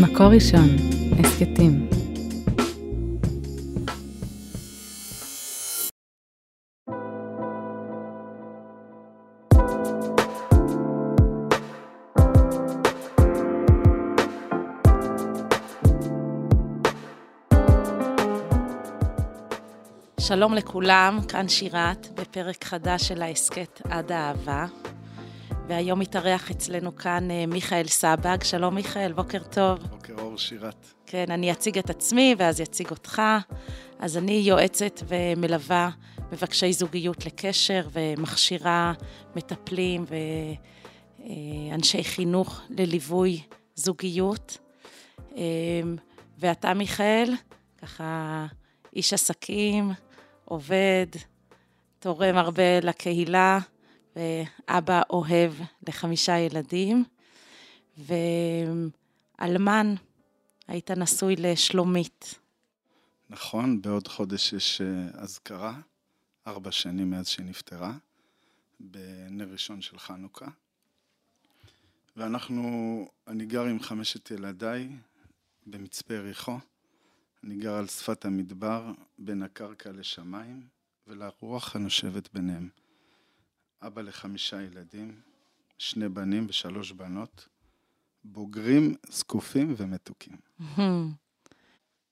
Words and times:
מקור 0.00 0.26
ראשון, 0.26 0.68
הסכתים. 1.18 1.88
שלום 20.20 20.54
לכולם, 20.54 21.18
כאן 21.28 21.48
שירת, 21.48 22.06
בפרק 22.14 22.64
חדש 22.64 23.08
של 23.08 23.22
ההסכת 23.22 23.80
עד 23.90 24.12
האהבה. 24.12 24.66
והיום 25.68 25.98
מתארח 25.98 26.50
אצלנו 26.50 26.96
כאן 26.96 27.30
אה, 27.30 27.46
מיכאל 27.46 27.86
סבג. 27.86 28.42
שלום 28.42 28.74
מיכאל, 28.74 29.12
בוקר 29.12 29.42
טוב. 29.42 29.78
בוקר 29.78 30.14
אור 30.18 30.38
שירת. 30.38 30.86
כן, 31.06 31.24
אני 31.30 31.52
אציג 31.52 31.78
את 31.78 31.90
עצמי 31.90 32.34
ואז 32.38 32.60
אציג 32.60 32.90
אותך. 32.90 33.22
אז 33.98 34.16
אני 34.16 34.32
יועצת 34.32 35.02
ומלווה 35.08 35.90
מבקשי 36.32 36.72
זוגיות 36.72 37.26
לקשר 37.26 37.88
ומכשירה 37.92 38.92
מטפלים 39.36 40.04
ואנשי 41.18 42.04
חינוך 42.04 42.60
לליווי 42.70 43.42
זוגיות. 43.74 44.58
אה, 45.36 45.42
ואתה 46.38 46.74
מיכאל, 46.74 47.34
ככה 47.82 48.46
איש 48.96 49.12
עסקים, 49.12 49.90
עובד, 50.44 51.06
תורם 51.98 52.36
הרבה 52.36 52.80
לקהילה. 52.82 53.58
ואבא 54.16 55.02
אוהב 55.10 55.52
לחמישה 55.88 56.38
ילדים, 56.38 57.04
ואלמן, 59.38 59.94
היית 60.68 60.90
נשוי 60.90 61.36
לשלומית. 61.36 62.34
נכון, 63.30 63.82
בעוד 63.82 64.08
חודש 64.08 64.52
יש 64.52 64.80
אה, 64.80 65.22
אזכרה, 65.22 65.80
ארבע 66.46 66.72
שנים 66.72 67.10
מאז 67.10 67.28
שהיא 67.28 67.46
נפטרה, 67.46 67.92
בנר 68.80 69.48
ראשון 69.52 69.82
של 69.82 69.98
חנוכה. 69.98 70.48
ואנחנו, 72.16 73.06
אני 73.28 73.46
גר 73.46 73.64
עם 73.64 73.80
חמשת 73.80 74.30
ילדיי 74.30 74.88
במצפה 75.66 76.14
יריחו. 76.14 76.58
אני 77.44 77.56
גר 77.56 77.74
על 77.74 77.86
שפת 77.86 78.24
המדבר, 78.24 78.92
בין 79.18 79.42
הקרקע 79.42 79.92
לשמיים, 79.92 80.66
ולרוח 81.06 81.76
הנושבת 81.76 82.28
ביניהם. 82.34 82.68
אבא 83.82 84.02
לחמישה 84.02 84.62
ילדים, 84.62 85.20
שני 85.78 86.08
בנים 86.08 86.46
ושלוש 86.48 86.92
בנות, 86.92 87.48
בוגרים, 88.24 88.94
זקופים 89.08 89.74
ומתוקים. 89.76 90.36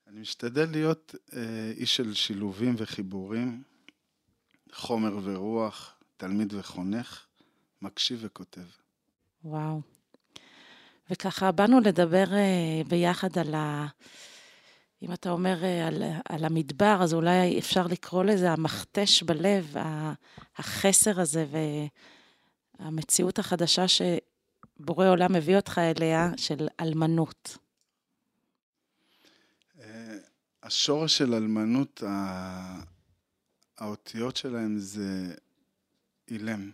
אני 0.06 0.20
משתדל 0.20 0.70
להיות 0.70 1.14
אה, 1.36 1.72
איש 1.77 1.96
של 1.96 2.14
שילובים 2.14 2.74
וחיבורים, 2.78 3.62
חומר 4.72 5.18
ורוח, 5.22 5.94
תלמיד 6.16 6.52
וחונך, 6.55 7.27
מקשיב 7.83 8.18
וכותב. 8.22 8.66
וואו. 9.44 9.80
וככה 11.10 11.52
באנו 11.52 11.80
לדבר 11.80 12.24
אה, 12.33 12.83
ביחד 12.88 13.38
על 13.38 13.55
ה... 13.55 13.86
אם 15.03 15.12
אתה 15.12 15.31
אומר 15.31 15.64
אה, 15.64 15.86
על, 15.86 16.03
על 16.28 16.45
המדבר, 16.45 16.98
אז 17.00 17.14
אולי 17.14 17.58
אפשר 17.58 17.86
לקרוא 17.86 18.25
לזה 18.25 18.50
המכתש 18.50 19.22
בלב, 19.22 19.75
החסר 20.56 21.20
הזה 21.20 21.47
והמציאות 22.81 23.39
החדשה 23.39 23.84
שבורא 23.89 25.08
עולם 25.08 25.33
מביא 25.33 25.56
אותך 25.56 25.78
אליה, 25.78 26.30
של 26.36 26.69
אלמנות. 26.80 27.58
אה, 29.80 30.19
השורש 30.62 31.19
של 31.19 31.34
אלמנות, 31.34 32.03
האותיות 33.79 34.36
שלהם 34.36 34.79
זה 34.79 35.35
אילם, 36.29 36.70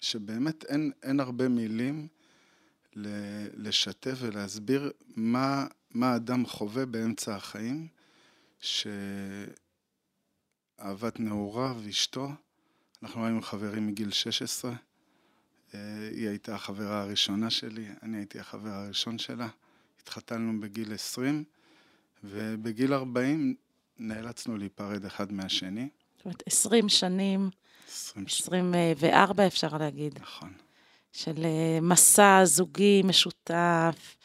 שבאמת 0.00 0.64
אין, 0.64 0.92
אין 1.02 1.20
הרבה 1.20 1.48
מילים 1.48 2.08
לשתף 3.56 4.14
ולהסביר 4.20 4.92
מה, 5.16 5.66
מה 5.96 6.12
האדם 6.12 6.46
חווה 6.46 6.86
באמצע 6.86 7.36
החיים, 7.36 7.88
שאהבת 8.60 9.50
נעוריו, 11.20 11.76
אשתו, 11.90 12.28
אנחנו 13.02 13.24
היינו 13.24 13.42
חברים 13.42 13.86
מגיל 13.86 14.10
16, 14.10 14.72
אה, 15.74 16.08
היא 16.10 16.28
הייתה 16.28 16.54
החברה 16.54 17.02
הראשונה 17.02 17.50
שלי, 17.50 17.86
אני 18.02 18.16
הייתי 18.16 18.38
החבר 18.38 18.70
הראשון 18.70 19.18
שלה, 19.18 19.48
התחתנו 20.02 20.60
בגיל 20.60 20.94
20, 20.94 21.44
ובגיל 22.24 22.94
40 22.94 23.54
נאלצנו 23.98 24.56
להיפרד 24.56 25.04
אחד 25.04 25.32
מהשני. 25.32 25.88
זאת 26.16 26.24
אומרת, 26.24 26.42
20 26.46 26.88
שנים, 26.88 27.50
20 27.88 28.26
24 28.26 29.46
אפשר 29.46 29.78
להגיד. 29.78 30.18
נכון. 30.20 30.52
של 31.12 31.44
אה, 31.44 31.78
מסע 31.82 32.44
זוגי 32.44 33.02
משותף, 33.04 34.16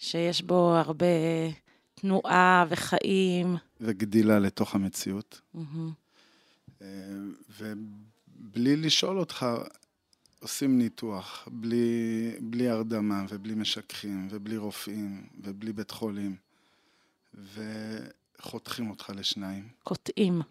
שיש 0.00 0.42
בו 0.42 0.74
הרבה 0.74 1.06
תנועה 1.94 2.64
וחיים. 2.68 3.56
וגדילה 3.80 4.38
לתוך 4.38 4.74
המציאות. 4.74 5.40
Mm-hmm. 5.56 6.80
ובלי 7.60 8.76
לשאול 8.76 9.18
אותך, 9.18 9.46
עושים 10.40 10.78
ניתוח, 10.78 11.48
בלי, 11.52 12.30
בלי 12.40 12.68
הרדמה 12.68 13.24
ובלי 13.28 13.54
משככים 13.54 14.28
ובלי 14.30 14.56
רופאים 14.56 15.26
ובלי 15.42 15.72
בית 15.72 15.90
חולים, 15.90 16.36
וחותכים 17.34 18.90
אותך 18.90 19.12
לשניים. 19.16 19.68
קוטעים. 19.82 20.42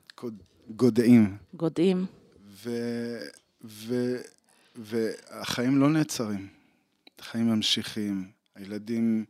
גודעים. 0.76 1.38
גודעים. 1.54 2.06
ו... 2.48 2.70
ו... 3.64 4.16
והחיים 4.76 5.78
לא 5.78 5.90
נעצרים, 5.90 6.48
החיים 7.20 7.50
ממשיכים, 7.50 8.32
הילדים, 8.56 9.26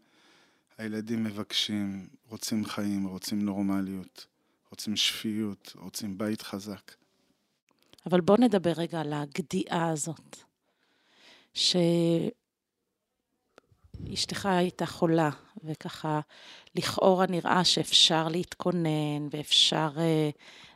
הילדים 0.79 1.23
מבקשים, 1.23 2.07
רוצים 2.29 2.65
חיים, 2.65 3.07
רוצים 3.07 3.41
נורמליות, 3.41 4.27
רוצים 4.69 4.95
שפיות, 4.95 5.73
רוצים 5.75 6.17
בית 6.17 6.41
חזק. 6.41 6.91
אבל 8.05 8.21
בוא 8.21 8.37
נדבר 8.39 8.71
רגע 8.71 9.01
על 9.01 9.13
הגדיעה 9.13 9.89
הזאת, 9.89 10.37
שאשתך 11.53 12.31
הייתה 14.45 14.85
חולה, 14.85 15.29
וככה 15.63 16.19
לכאורה 16.75 17.25
נראה 17.27 17.63
שאפשר 17.63 18.27
להתכונן, 18.27 19.27
ואפשר 19.31 19.89
uh, 19.95 19.99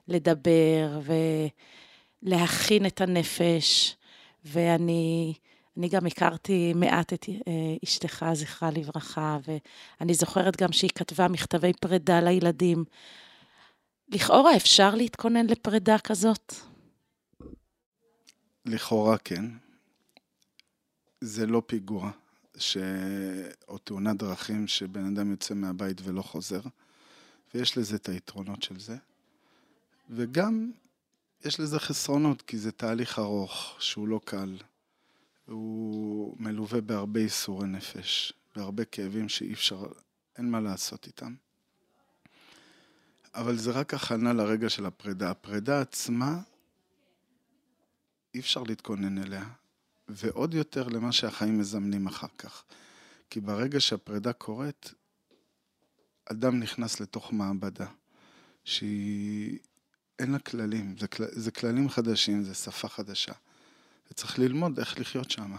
לדבר, 0.07 0.99
ולהכין 2.23 2.85
את 2.85 3.01
הנפש, 3.01 3.95
ואני 4.45 5.33
אני 5.77 5.89
גם 5.89 6.05
הכרתי 6.05 6.73
מעט 6.73 7.13
את 7.13 7.25
אה, 7.29 7.53
אשתך, 7.83 8.25
זכרה 8.33 8.71
לברכה, 8.71 9.37
ואני 9.47 10.13
זוכרת 10.13 10.61
גם 10.61 10.71
שהיא 10.71 10.89
כתבה 10.95 11.27
מכתבי 11.27 11.73
פרידה 11.73 12.21
לילדים. 12.21 12.83
לכאורה 14.09 14.55
אפשר 14.55 14.95
להתכונן 14.95 15.45
לפרידה 15.47 15.99
כזאת? 15.99 16.53
לכאורה 18.65 19.17
כן. 19.17 19.45
זה 21.21 21.45
לא 21.45 21.61
פיגוע, 21.65 22.11
ש... 22.57 22.77
או 23.67 23.77
תאונת 23.77 24.17
דרכים 24.17 24.67
שבן 24.67 25.05
אדם 25.05 25.31
יוצא 25.31 25.53
מהבית 25.53 26.01
ולא 26.03 26.21
חוזר, 26.21 26.61
ויש 27.53 27.77
לזה 27.77 27.95
את 27.95 28.09
היתרונות 28.09 28.63
של 28.63 28.79
זה. 28.79 28.95
וגם 30.09 30.71
יש 31.45 31.59
לזה 31.59 31.79
חסרונות, 31.79 32.41
כי 32.41 32.57
זה 32.57 32.71
תהליך 32.71 33.19
ארוך, 33.19 33.75
שהוא 33.79 34.07
לא 34.07 34.19
קל. 34.25 34.57
הוא 35.45 36.35
מלווה 36.39 36.81
בהרבה 36.81 37.19
ייסורי 37.19 37.67
נפש, 37.67 38.33
בהרבה 38.55 38.85
כאבים 38.85 39.29
שאי 39.29 39.53
אפשר, 39.53 39.85
אין 40.37 40.51
מה 40.51 40.59
לעשות 40.59 41.07
איתם. 41.07 41.35
אבל 43.35 43.57
זה 43.57 43.71
רק 43.71 43.93
הכנה 43.93 44.33
לרגע 44.33 44.69
של 44.69 44.85
הפרידה. 44.85 45.31
הפרידה 45.31 45.81
עצמה, 45.81 46.41
אי 48.33 48.39
אפשר 48.39 48.63
להתכונן 48.63 49.23
אליה, 49.23 49.45
ועוד 50.07 50.53
יותר 50.53 50.87
למה 50.87 51.11
שהחיים 51.11 51.59
מזמנים 51.59 52.07
אחר 52.07 52.27
כך. 52.37 52.63
כי 53.29 53.41
ברגע 53.41 53.79
שהפרידה 53.79 54.33
קורית, 54.33 54.93
אדם 56.25 56.59
נכנס 56.59 56.99
לתוך 56.99 57.33
מעבדה, 57.33 57.87
שהיא 58.63 59.59
אין 60.19 60.31
לה 60.31 60.39
כללים, 60.39 60.95
זה, 60.99 61.07
כל... 61.07 61.23
זה 61.31 61.51
כללים 61.51 61.89
חדשים, 61.89 62.43
זה 62.43 62.53
שפה 62.53 62.87
חדשה. 62.87 63.33
וצריך 64.11 64.39
ללמוד 64.39 64.79
איך 64.79 64.99
לחיות 64.99 65.31
שם. 65.31 65.55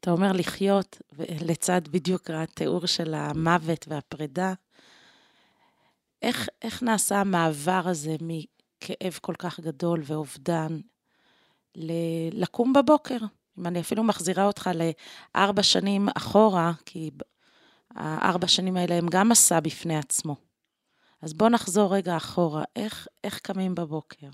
אתה 0.00 0.10
אומר 0.10 0.32
לחיות 0.32 1.02
לצד 1.18 1.88
בדיוק 1.88 2.30
התיאור 2.30 2.86
של 2.86 3.14
המוות 3.14 3.84
והפרידה. 3.88 4.52
איך, 6.22 6.48
איך 6.62 6.82
נעשה 6.82 7.20
המעבר 7.20 7.82
הזה 7.84 8.16
מכאב 8.20 9.18
כל 9.20 9.34
כך 9.38 9.60
גדול 9.60 10.02
ואובדן 10.04 10.80
ל- 11.74 12.42
לקום 12.42 12.72
בבוקר 12.72 13.18
אם 13.58 13.66
אני 13.66 13.80
אפילו 13.80 14.04
מחזירה 14.04 14.46
אותך 14.46 14.70
לארבע 15.34 15.62
שנים 15.62 16.08
אחורה, 16.16 16.72
כי 16.86 17.10
הארבע 17.90 18.48
שנים 18.48 18.76
האלה 18.76 18.94
הם 18.94 19.06
גם 19.10 19.28
מסע 19.28 19.60
בפני 19.60 19.96
עצמו. 19.96 20.36
אז 21.22 21.34
בוא 21.34 21.48
נחזור 21.48 21.94
רגע 21.94 22.16
אחורה, 22.16 22.64
איך, 22.76 23.08
איך 23.24 23.38
קמים 23.38 23.74
בבוקר? 23.74 24.28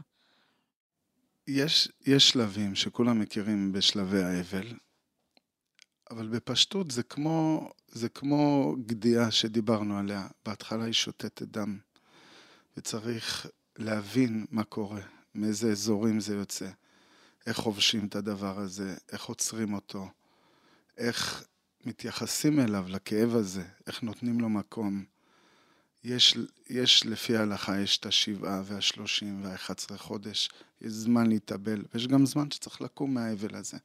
יש, 1.52 1.88
יש 2.06 2.28
שלבים 2.28 2.74
שכולם 2.74 3.20
מכירים 3.20 3.72
בשלבי 3.72 4.22
האבל, 4.22 4.66
אבל 6.10 6.28
בפשטות 6.28 6.90
זה 6.90 7.02
כמו, 7.02 7.70
זה 7.88 8.08
כמו 8.08 8.74
גדיעה 8.86 9.30
שדיברנו 9.30 9.98
עליה. 9.98 10.28
בהתחלה 10.46 10.84
היא 10.84 10.92
שותתת 10.92 11.42
דם, 11.42 11.78
וצריך 12.76 13.46
להבין 13.76 14.46
מה 14.50 14.64
קורה, 14.64 15.00
מאיזה 15.34 15.70
אזורים 15.70 16.20
זה 16.20 16.34
יוצא, 16.34 16.70
איך 17.46 17.56
חובשים 17.56 18.06
את 18.06 18.16
הדבר 18.16 18.58
הזה, 18.58 18.96
איך 19.12 19.24
עוצרים 19.24 19.74
אותו, 19.74 20.08
איך 20.96 21.44
מתייחסים 21.84 22.60
אליו, 22.60 22.86
לכאב 22.88 23.36
הזה, 23.36 23.64
איך 23.86 24.02
נותנים 24.02 24.40
לו 24.40 24.48
מקום. 24.48 25.04
יש, 26.04 26.36
יש 26.70 27.06
לפי 27.06 27.36
ההלכה, 27.36 27.80
יש 27.80 27.98
את 27.98 28.06
השבעה 28.06 28.62
והשלושים 28.64 29.44
והאחד 29.44 29.74
עשרה 29.78 29.98
חודש, 29.98 30.48
יש 30.80 30.92
זמן 30.92 31.26
להתאבל, 31.26 31.84
ויש 31.94 32.06
גם 32.06 32.26
זמן 32.26 32.50
שצריך 32.50 32.80
לקום 32.80 33.14
מהאבל 33.14 33.54
הזה. 33.54 33.78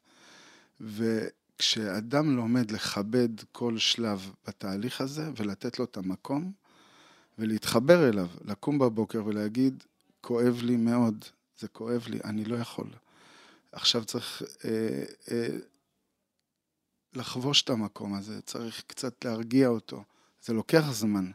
וכשאדם 0.81 2.35
לומד 2.35 2.71
לכבד 2.71 3.29
כל 3.51 3.77
שלב 3.77 4.31
בתהליך 4.47 5.01
הזה 5.01 5.29
ולתת 5.35 5.79
לו 5.79 5.85
את 5.85 5.97
המקום 5.97 6.51
ולהתחבר 7.39 8.09
אליו, 8.09 8.27
לקום 8.45 8.79
בבוקר 8.79 9.25
ולהגיד, 9.25 9.83
כואב 10.21 10.59
לי 10.63 10.75
מאוד, 10.75 11.25
זה 11.59 11.68
כואב 11.68 12.07
לי, 12.07 12.19
אני 12.23 12.45
לא 12.45 12.56
יכול. 12.56 12.88
עכשיו 13.71 14.06
צריך 14.06 14.44
אה, 14.65 15.03
אה, 15.31 15.57
לחבוש 17.13 17.61
את 17.61 17.69
המקום 17.69 18.13
הזה, 18.13 18.41
צריך 18.41 18.83
קצת 18.88 19.25
להרגיע 19.25 19.68
אותו. 19.68 20.03
זה 20.44 20.53
לוקח 20.53 20.91
זמן. 20.91 21.31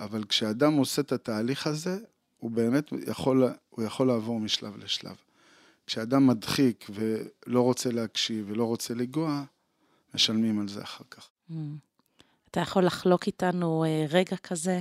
אבל 0.00 0.24
כשאדם 0.24 0.72
עושה 0.72 1.02
את 1.02 1.12
התהליך 1.12 1.66
הזה, 1.66 1.98
הוא 2.36 2.50
באמת 2.50 2.92
יכול, 3.06 3.44
הוא 3.70 3.84
יכול 3.84 4.06
לעבור 4.06 4.40
משלב 4.40 4.76
לשלב. 4.76 5.16
כשאדם 5.86 6.26
מדחיק 6.26 6.90
ולא 6.90 7.60
רוצה 7.60 7.90
להקשיב 7.90 8.46
ולא 8.48 8.64
רוצה 8.64 8.94
לגוע, 8.94 9.44
משלמים 10.14 10.60
על 10.60 10.68
זה 10.68 10.82
אחר 10.82 11.04
כך. 11.10 11.28
Mm. 11.50 11.54
אתה 12.50 12.60
יכול 12.60 12.86
לחלוק 12.86 13.26
איתנו 13.26 13.84
אה, 13.84 14.06
רגע 14.10 14.36
כזה, 14.36 14.80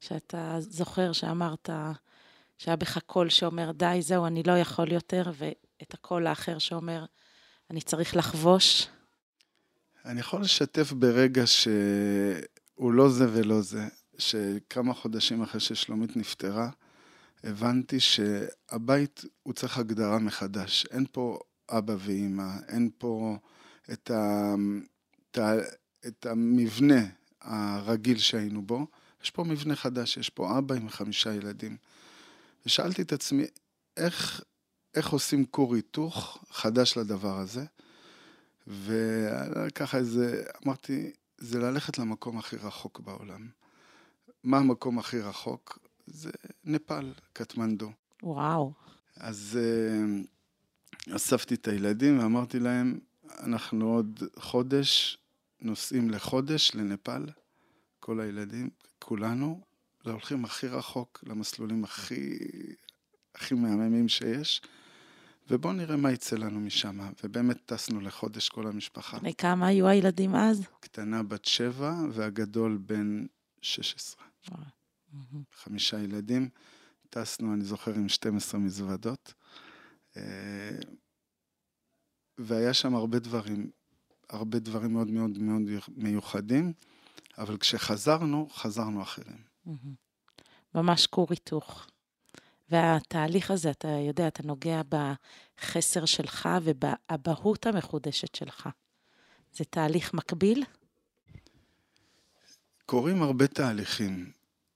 שאתה 0.00 0.56
זוכר 0.58 1.12
שאמרת 1.12 1.70
שהיה 2.58 2.76
בך 2.76 2.98
קול 3.06 3.28
שאומר, 3.28 3.72
די, 3.72 3.98
זהו, 4.00 4.26
אני 4.26 4.42
לא 4.42 4.52
יכול 4.52 4.92
יותר, 4.92 5.22
ואת 5.34 5.94
הקול 5.94 6.26
האחר 6.26 6.58
שאומר, 6.58 7.04
אני 7.70 7.80
צריך 7.80 8.16
לחבוש? 8.16 8.86
אני 10.04 10.20
יכול 10.20 10.40
לשתף 10.40 10.92
ברגע 10.92 11.46
שהוא 11.46 12.92
לא 12.92 13.08
זה 13.08 13.26
ולא 13.32 13.60
זה. 13.60 13.88
שכמה 14.20 14.94
חודשים 14.94 15.42
אחרי 15.42 15.60
ששלומית 15.60 16.16
נפטרה, 16.16 16.70
הבנתי 17.44 18.00
שהבית 18.00 19.24
הוא 19.42 19.54
צריך 19.54 19.78
הגדרה 19.78 20.18
מחדש. 20.18 20.86
אין 20.90 21.06
פה 21.12 21.38
אבא 21.70 21.94
ואימא, 21.98 22.50
אין 22.68 22.90
פה 22.98 23.36
את, 23.92 24.10
ה, 24.10 24.54
את, 25.30 25.38
ה, 25.38 25.52
את 26.06 26.26
המבנה 26.26 27.06
הרגיל 27.40 28.18
שהיינו 28.18 28.62
בו. 28.62 28.86
יש 29.22 29.30
פה 29.30 29.44
מבנה 29.44 29.76
חדש, 29.76 30.16
יש 30.16 30.30
פה 30.30 30.58
אבא 30.58 30.74
עם 30.74 30.88
חמישה 30.88 31.34
ילדים. 31.34 31.76
ושאלתי 32.66 33.02
את 33.02 33.12
עצמי, 33.12 33.44
איך, 33.96 34.44
איך 34.94 35.08
עושים 35.08 35.46
כור 35.46 35.74
היתוך 35.74 36.44
חדש 36.50 36.96
לדבר 36.96 37.38
הזה? 37.38 37.64
וככה 38.66 39.98
איזה, 39.98 40.42
אמרתי, 40.64 41.10
זה 41.38 41.58
ללכת 41.58 41.98
למקום 41.98 42.38
הכי 42.38 42.56
רחוק 42.56 43.00
בעולם. 43.00 43.48
מה 44.44 44.58
המקום 44.58 44.98
הכי 44.98 45.20
רחוק? 45.20 45.78
זה 46.06 46.30
נפאל, 46.64 47.12
קטמנדו. 47.32 47.90
וואו. 48.22 48.72
אז 49.16 49.58
uh, 51.08 51.16
אספתי 51.16 51.54
את 51.54 51.68
הילדים 51.68 52.18
ואמרתי 52.18 52.58
להם, 52.58 52.98
אנחנו 53.38 53.94
עוד 53.94 54.22
חודש 54.36 55.18
נוסעים 55.60 56.10
לחודש 56.10 56.74
לנפאל, 56.74 57.26
כל 58.00 58.20
הילדים, 58.20 58.70
כולנו, 58.98 59.60
והולכים 60.04 60.44
הכי 60.44 60.66
רחוק, 60.66 61.24
למסלולים 61.26 61.84
הכי, 61.84 62.38
הכי 63.34 63.54
מהממים 63.54 64.08
שיש, 64.08 64.62
ובואו 65.50 65.72
נראה 65.72 65.96
מה 65.96 66.12
יצא 66.12 66.36
לנו 66.36 66.60
משם. 66.60 66.98
ובאמת 67.24 67.56
טסנו 67.66 68.00
לחודש 68.00 68.48
כל 68.48 68.66
המשפחה. 68.66 69.18
וכמה 69.22 69.66
היו 69.66 69.88
הילדים 69.88 70.34
אז? 70.34 70.62
קטנה 70.80 71.22
בת 71.22 71.44
שבע 71.44 71.94
והגדול 72.12 72.78
בן 72.86 73.26
16. 73.62 74.29
חמישה 75.54 75.98
ילדים, 75.98 76.48
טסנו, 77.10 77.54
אני 77.54 77.64
זוכר, 77.64 77.94
עם 77.94 78.08
12 78.08 78.60
מזוודות. 78.60 79.34
אה, 80.16 80.78
והיה 82.38 82.74
שם 82.74 82.94
הרבה 82.94 83.18
דברים, 83.18 83.70
הרבה 84.28 84.58
דברים 84.58 84.92
מאוד 84.92 85.10
מאוד 85.10 85.38
מאוד 85.38 85.62
מיוחדים, 85.88 86.72
אבל 87.38 87.56
כשחזרנו, 87.56 88.48
חזרנו 88.50 89.02
אחרים. 89.02 89.44
ממש 90.74 91.06
כור 91.06 91.26
היתוך. 91.30 91.86
והתהליך 92.70 93.50
הזה, 93.50 93.70
אתה 93.70 93.88
יודע, 93.88 94.28
אתה 94.28 94.42
נוגע 94.42 94.80
בחסר 94.88 96.04
שלך 96.04 96.48
ובאבהות 96.62 97.66
המחודשת 97.66 98.34
שלך. 98.34 98.68
זה 99.52 99.64
תהליך 99.64 100.14
מקביל? 100.14 100.64
קורים 102.90 103.22
הרבה 103.22 103.46
תהליכים, 103.46 104.30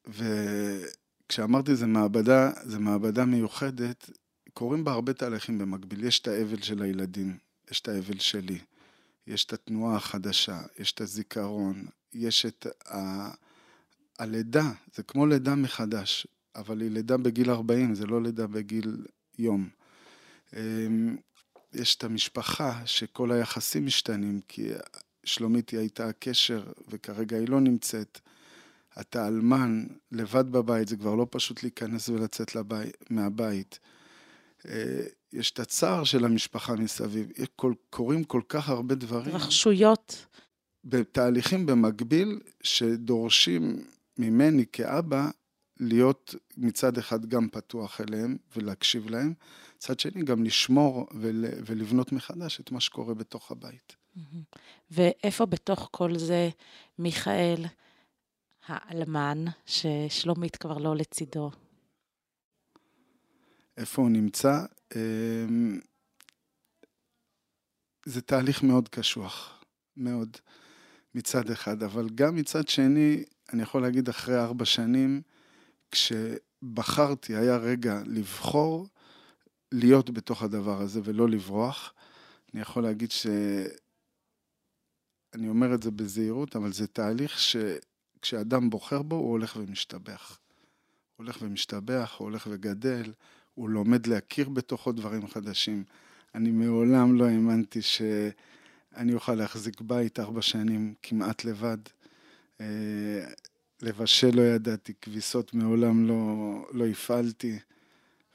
וכשאמרתי 0.06 1.76
זה 1.76 1.87
מעבדה, 1.87 2.50
זה 2.62 2.78
מעבדה 2.78 3.25
מיוחדת, 3.25 4.11
קורים 4.52 4.84
בה 4.84 4.93
הרבה 4.93 5.12
תהליכים 5.12 5.58
במקביל. 5.58 6.05
יש 6.05 6.20
את 6.20 6.28
האבל 6.28 6.62
של 6.62 6.82
הילדים, 6.82 7.38
יש 7.70 7.81
את 7.81 7.88
האבל 7.88 8.19
שלי, 8.19 8.58
יש 9.26 9.44
את 9.44 9.52
התנועה 9.52 9.96
החדשה, 9.96 10.61
יש 10.78 10.93
את 10.93 11.00
הזיכרון, 11.00 11.87
יש 12.12 12.46
את 12.46 12.66
ה... 12.88 13.31
הלידה, 14.19 14.72
זה 14.94 15.02
כמו 15.02 15.26
לידה 15.26 15.55
מחדש, 15.55 16.26
אבל 16.56 16.81
היא 16.81 16.90
לידה 16.90 17.17
בגיל 17.17 17.50
40, 17.50 17.94
זה 17.94 18.06
לא 18.06 18.22
לידה 18.22 18.46
בגיל 18.46 19.06
יום. 19.38 19.69
אמ, 20.56 21.17
יש 21.72 21.96
את 21.96 22.05
המשפחה, 22.05 22.87
שכל 22.87 23.32
היחסים 23.32 23.87
משתנים, 23.87 24.40
כי 24.49 24.70
שלומית 25.25 25.71
היא 25.71 25.81
הייתה 25.81 26.09
הקשר, 26.09 26.63
וכרגע 26.89 27.37
היא 27.37 27.48
לא 27.48 27.60
נמצאת. 27.60 28.20
אתה 29.01 29.27
אלמן, 29.27 29.87
לבד 30.13 30.53
בבית, 30.53 30.89
זה 30.89 30.96
כבר 30.96 31.15
לא 31.15 31.27
פשוט 31.31 31.63
להיכנס 31.63 32.08
ולצאת 32.08 32.55
לבי, 32.55 32.91
מהבית. 33.10 33.79
אה, 34.69 35.01
יש 35.32 35.51
את 35.51 35.60
הצער 35.60 36.05
של 36.05 36.25
המשפחה 36.25 36.75
מסביב, 36.77 37.29
כל, 37.56 37.75
קורים 37.91 38.25
כל 38.25 38.41
כך 38.48 38.69
הרבה 38.69 38.94
דברים. 38.94 39.37
התרחשויות. 39.37 40.27
בתהליכים 40.84 41.67
במקביל, 41.67 42.41
שדורשים 42.63 43.84
ממני 44.19 44.65
כאבא 44.72 45.31
להיות 45.81 46.34
מצד 46.56 46.98
אחד 46.98 47.27
גם 47.27 47.48
פתוח 47.48 48.01
אליהם 48.01 48.37
ולהקשיב 48.56 49.10
להם, 49.10 49.34
מצד 49.77 50.01
שני 50.01 50.22
גם 50.22 50.44
לשמור 50.44 51.06
ול, 51.20 51.44
ולבנות 51.67 52.13
מחדש 52.13 52.60
את 52.60 52.72
מה 52.72 52.81
שקורה 52.81 53.15
בתוך 53.15 53.51
הבית. 53.51 53.96
ואיפה 54.91 55.47
בתוך 55.47 55.89
כל 55.93 56.19
זה 56.19 56.51
מיכאל 56.99 57.65
האלמן, 58.67 59.44
ששלומית 59.67 60.56
כבר 60.56 60.79
לא 60.79 60.97
לצידו? 60.97 61.51
איפה 63.77 64.03
הוא 64.03 64.11
נמצא? 64.11 64.65
אמ, 64.97 65.81
זה 68.06 68.21
תהליך 68.21 68.63
מאוד 68.63 68.89
קשוח, 68.89 69.63
מאוד, 69.97 70.37
מצד 71.15 71.51
אחד, 71.51 71.83
אבל 71.83 72.09
גם 72.15 72.37
מצד 72.37 72.69
שני, 72.69 73.25
אני 73.53 73.63
יכול 73.63 73.83
להגיד 73.83 74.09
אחרי 74.09 74.41
ארבע 74.41 74.65
שנים, 74.65 75.23
כשבחרתי, 75.91 77.37
היה 77.37 77.56
רגע 77.56 78.03
לבחור 78.06 78.87
להיות 79.73 80.11
בתוך 80.11 80.43
הדבר 80.43 80.81
הזה 80.81 81.01
ולא 81.05 81.29
לברוח, 81.29 81.94
אני 82.55 82.63
יכול 82.63 82.83
להגיד 82.83 83.11
ש... 83.11 83.27
אני 85.34 85.48
אומר 85.48 85.74
את 85.74 85.82
זה 85.82 85.91
בזהירות, 85.91 86.56
אבל 86.56 86.72
זה 86.72 86.86
תהליך 86.86 87.38
שכשאדם 87.38 88.70
בוחר 88.70 89.03
בו, 89.03 89.17
הוא 89.17 89.31
הולך 89.31 89.56
ומשתבח. 89.56 90.38
הוא 91.17 91.24
הולך 91.24 91.38
ומשתבח, 91.43 92.14
הוא 92.19 92.24
הולך 92.24 92.48
וגדל, 92.50 93.12
הוא 93.55 93.69
לומד 93.69 94.06
להכיר 94.06 94.48
בתוכו 94.48 94.93
דברים 94.93 95.29
חדשים. 95.29 95.84
אני 96.34 96.50
מעולם 96.50 97.19
לא 97.19 97.24
האמנתי 97.24 97.82
שאני 97.82 99.14
אוכל 99.14 99.34
להחזיק 99.34 99.81
בית 99.81 100.20
ארבע 100.20 100.43
שנים 100.43 100.94
כמעט 101.03 101.44
לבד. 101.44 101.79
אה, 102.60 102.67
לבשל 103.82 104.31
לא 104.36 104.43
ידעתי, 104.43 104.93
כביסות 105.00 105.55
מעולם 105.55 106.08
לא, 106.08 106.67
לא 106.72 106.86
הפעלתי, 106.86 107.58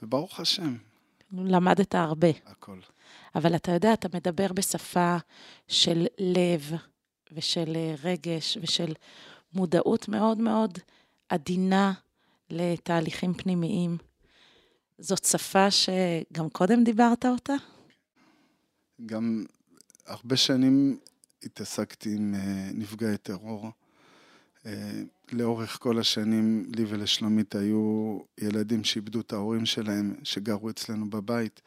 וברוך 0.03 0.39
השם. 0.39 0.75
למדת 1.31 1.95
הרבה. 1.95 2.27
הכל. 2.45 2.79
אבל 3.35 3.55
אתה 3.55 3.71
יודע, 3.71 3.93
אתה 3.93 4.07
מדבר 4.13 4.53
בשפה 4.53 5.17
של 5.67 6.05
לב 6.19 6.71
ושל 7.31 7.73
אה, 7.75 7.95
רגש 8.03 8.57
ושל 8.61 8.93
מודעות 9.53 10.07
מאוד 10.07 10.41
מאוד 10.41 10.77
עדינה 11.29 11.93
לתהליכים 12.49 13.33
פנימיים. 13.33 13.97
זאת 14.99 15.25
שפה 15.25 15.71
שגם 15.71 16.49
קודם 16.49 16.83
דיברת 16.83 17.25
אותה? 17.25 17.53
גם 19.05 19.45
הרבה 20.05 20.37
שנים 20.37 20.99
התעסקתי 21.43 22.15
עם 22.15 22.35
אה, 22.35 22.69
נפגעי 22.73 23.17
טרור. 23.17 23.69
אה, 24.65 25.01
לאורך 25.31 25.77
כל 25.81 25.99
השנים, 25.99 26.71
לי 26.75 26.85
ולשלומית 26.87 27.55
היו 27.55 28.19
ילדים 28.37 28.83
שאיבדו 28.83 29.21
את 29.21 29.33
ההורים 29.33 29.65
שלהם, 29.65 30.15
שגרו 30.23 30.69
אצלנו 30.69 31.09
בבית. 31.09 31.61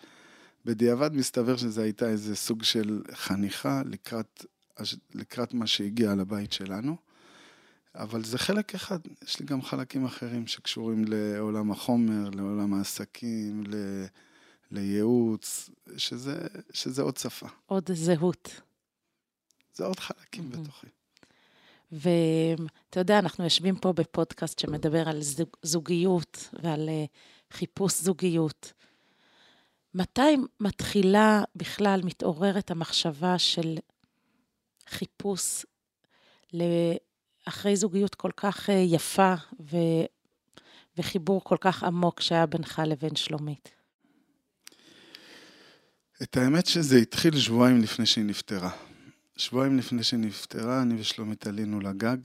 בדיעבד 0.64 1.14
מסתבר 1.14 1.56
שזה 1.56 1.82
הייתה 1.82 2.08
איזה 2.08 2.36
סוג 2.36 2.62
של 2.62 3.02
חניכה 3.12 3.82
לקראת, 3.84 4.44
לקראת 5.14 5.54
מה 5.54 5.66
שהגיע 5.66 6.14
לבית 6.14 6.52
שלנו. 6.52 6.96
אבל 7.94 8.24
זה 8.24 8.38
חלק 8.38 8.74
אחד, 8.74 8.98
יש 9.24 9.40
לי 9.40 9.46
גם 9.46 9.62
חלקים 9.62 10.04
אחרים 10.04 10.46
שקשורים 10.46 11.04
לעולם 11.08 11.70
החומר, 11.70 12.30
לעולם 12.30 12.74
העסקים, 12.74 13.64
ל... 13.66 13.74
לייעוץ, 14.72 15.70
שזה, 15.96 16.46
שזה 16.72 17.02
עוד 17.02 17.16
שפה. 17.16 17.46
עוד 17.66 17.92
זהות. 17.92 18.60
זה 19.74 19.84
עוד 19.84 19.98
חלקים 19.98 20.50
mm-hmm. 20.52 20.56
בתוכי. 20.56 20.86
ואתה 21.92 23.00
יודע, 23.00 23.18
אנחנו 23.18 23.44
יושבים 23.44 23.76
פה 23.76 23.92
בפודקאסט 23.92 24.58
שמדבר 24.58 25.08
על 25.08 25.22
זוג, 25.22 25.48
זוגיות 25.62 26.48
ועל 26.62 26.88
uh, 26.88 27.56
חיפוש 27.56 28.00
זוגיות. 28.00 28.72
מתי 29.94 30.36
מתחילה 30.60 31.42
בכלל, 31.56 32.00
מתעוררת 32.04 32.70
המחשבה 32.70 33.38
של 33.38 33.76
חיפוש 34.88 35.66
אחרי 37.44 37.76
זוגיות 37.76 38.14
כל 38.14 38.30
כך 38.36 38.68
uh, 38.68 38.72
יפה 38.72 39.34
ו... 39.60 39.76
וחיבור 40.98 41.44
כל 41.44 41.56
כך 41.60 41.82
עמוק 41.82 42.20
שהיה 42.20 42.46
בינך 42.46 42.82
לבין 42.86 43.16
שלומית? 43.16 43.74
את 46.22 46.36
האמת 46.36 46.66
שזה 46.66 46.96
התחיל 46.96 47.38
שבועיים 47.38 47.82
לפני 47.82 48.06
שהיא 48.06 48.24
נפטרה. 48.24 48.70
שבועיים 49.36 49.76
לפני 49.78 50.02
שהיא 50.02 50.20
נפטרה, 50.20 50.82
אני 50.82 51.00
ושלומית 51.00 51.46
עלינו 51.46 51.80
לגג, 51.80 52.18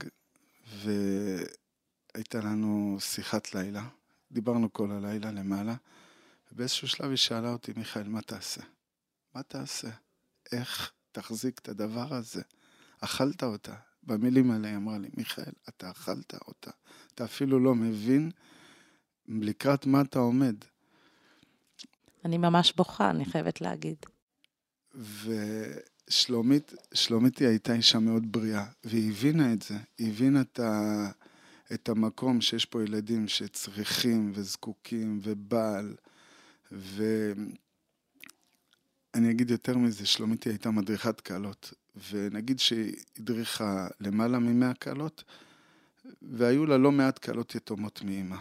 והייתה 0.76 2.38
לנו 2.38 2.96
שיחת 3.00 3.54
לילה. 3.54 3.88
דיברנו 4.32 4.72
כל 4.72 4.90
הלילה 4.90 5.30
למעלה, 5.32 5.74
ובאיזשהו 6.52 6.88
שלב 6.88 7.08
היא 7.08 7.16
שאלה 7.16 7.52
אותי, 7.52 7.72
מיכאל, 7.76 8.08
מה 8.08 8.22
תעשה? 8.22 8.62
מה 9.34 9.42
תעשה? 9.42 9.88
איך 10.52 10.92
תחזיק 11.12 11.58
את 11.58 11.68
הדבר 11.68 12.14
הזה? 12.14 12.42
אכלת 13.00 13.42
אותה. 13.42 13.74
במילים 14.02 14.50
האלה 14.50 14.68
היא 14.68 14.76
אמרה 14.76 14.98
לי, 14.98 15.08
מיכאל, 15.16 15.52
אתה 15.68 15.90
אכלת 15.90 16.34
אותה. 16.34 16.70
אתה 17.14 17.24
אפילו 17.24 17.60
לא 17.60 17.74
מבין 17.74 18.30
לקראת 19.28 19.86
מה 19.86 20.00
אתה 20.00 20.18
עומד. 20.18 20.56
אני 22.24 22.38
ממש 22.38 22.72
בוכה, 22.76 23.10
אני 23.10 23.24
חייבת 23.24 23.60
להגיד. 23.60 23.96
ושלומית, 24.94 25.97
שלומית 26.08 27.38
היא 27.38 27.48
הייתה 27.48 27.74
אישה 27.74 27.98
מאוד 27.98 28.32
בריאה, 28.32 28.64
והיא 28.84 29.10
הבינה 29.10 29.52
את 29.52 29.62
זה. 29.62 29.74
היא 29.98 30.08
הבינה 30.08 30.40
את, 30.40 30.60
ה, 30.60 31.10
את 31.74 31.88
המקום 31.88 32.40
שיש 32.40 32.64
פה 32.64 32.82
ילדים 32.82 33.28
שצריכים 33.28 34.32
וזקוקים 34.34 35.20
ובעל. 35.22 35.94
ואני 36.72 37.54
אגיד 39.30 39.50
יותר 39.50 39.78
מזה, 39.78 40.06
שלומית 40.06 40.44
היא 40.44 40.50
הייתה 40.50 40.70
מדריכת 40.70 41.20
קלות. 41.20 41.72
ונגיד 42.10 42.58
שהיא 42.58 42.94
הדריכה 43.18 43.88
למעלה 44.00 44.38
ממאה 44.38 44.74
קלות, 44.74 45.24
והיו 46.22 46.66
לה 46.66 46.78
לא 46.78 46.92
מעט 46.92 47.18
קלות 47.18 47.54
יתומות 47.54 48.02
מאימא. 48.02 48.36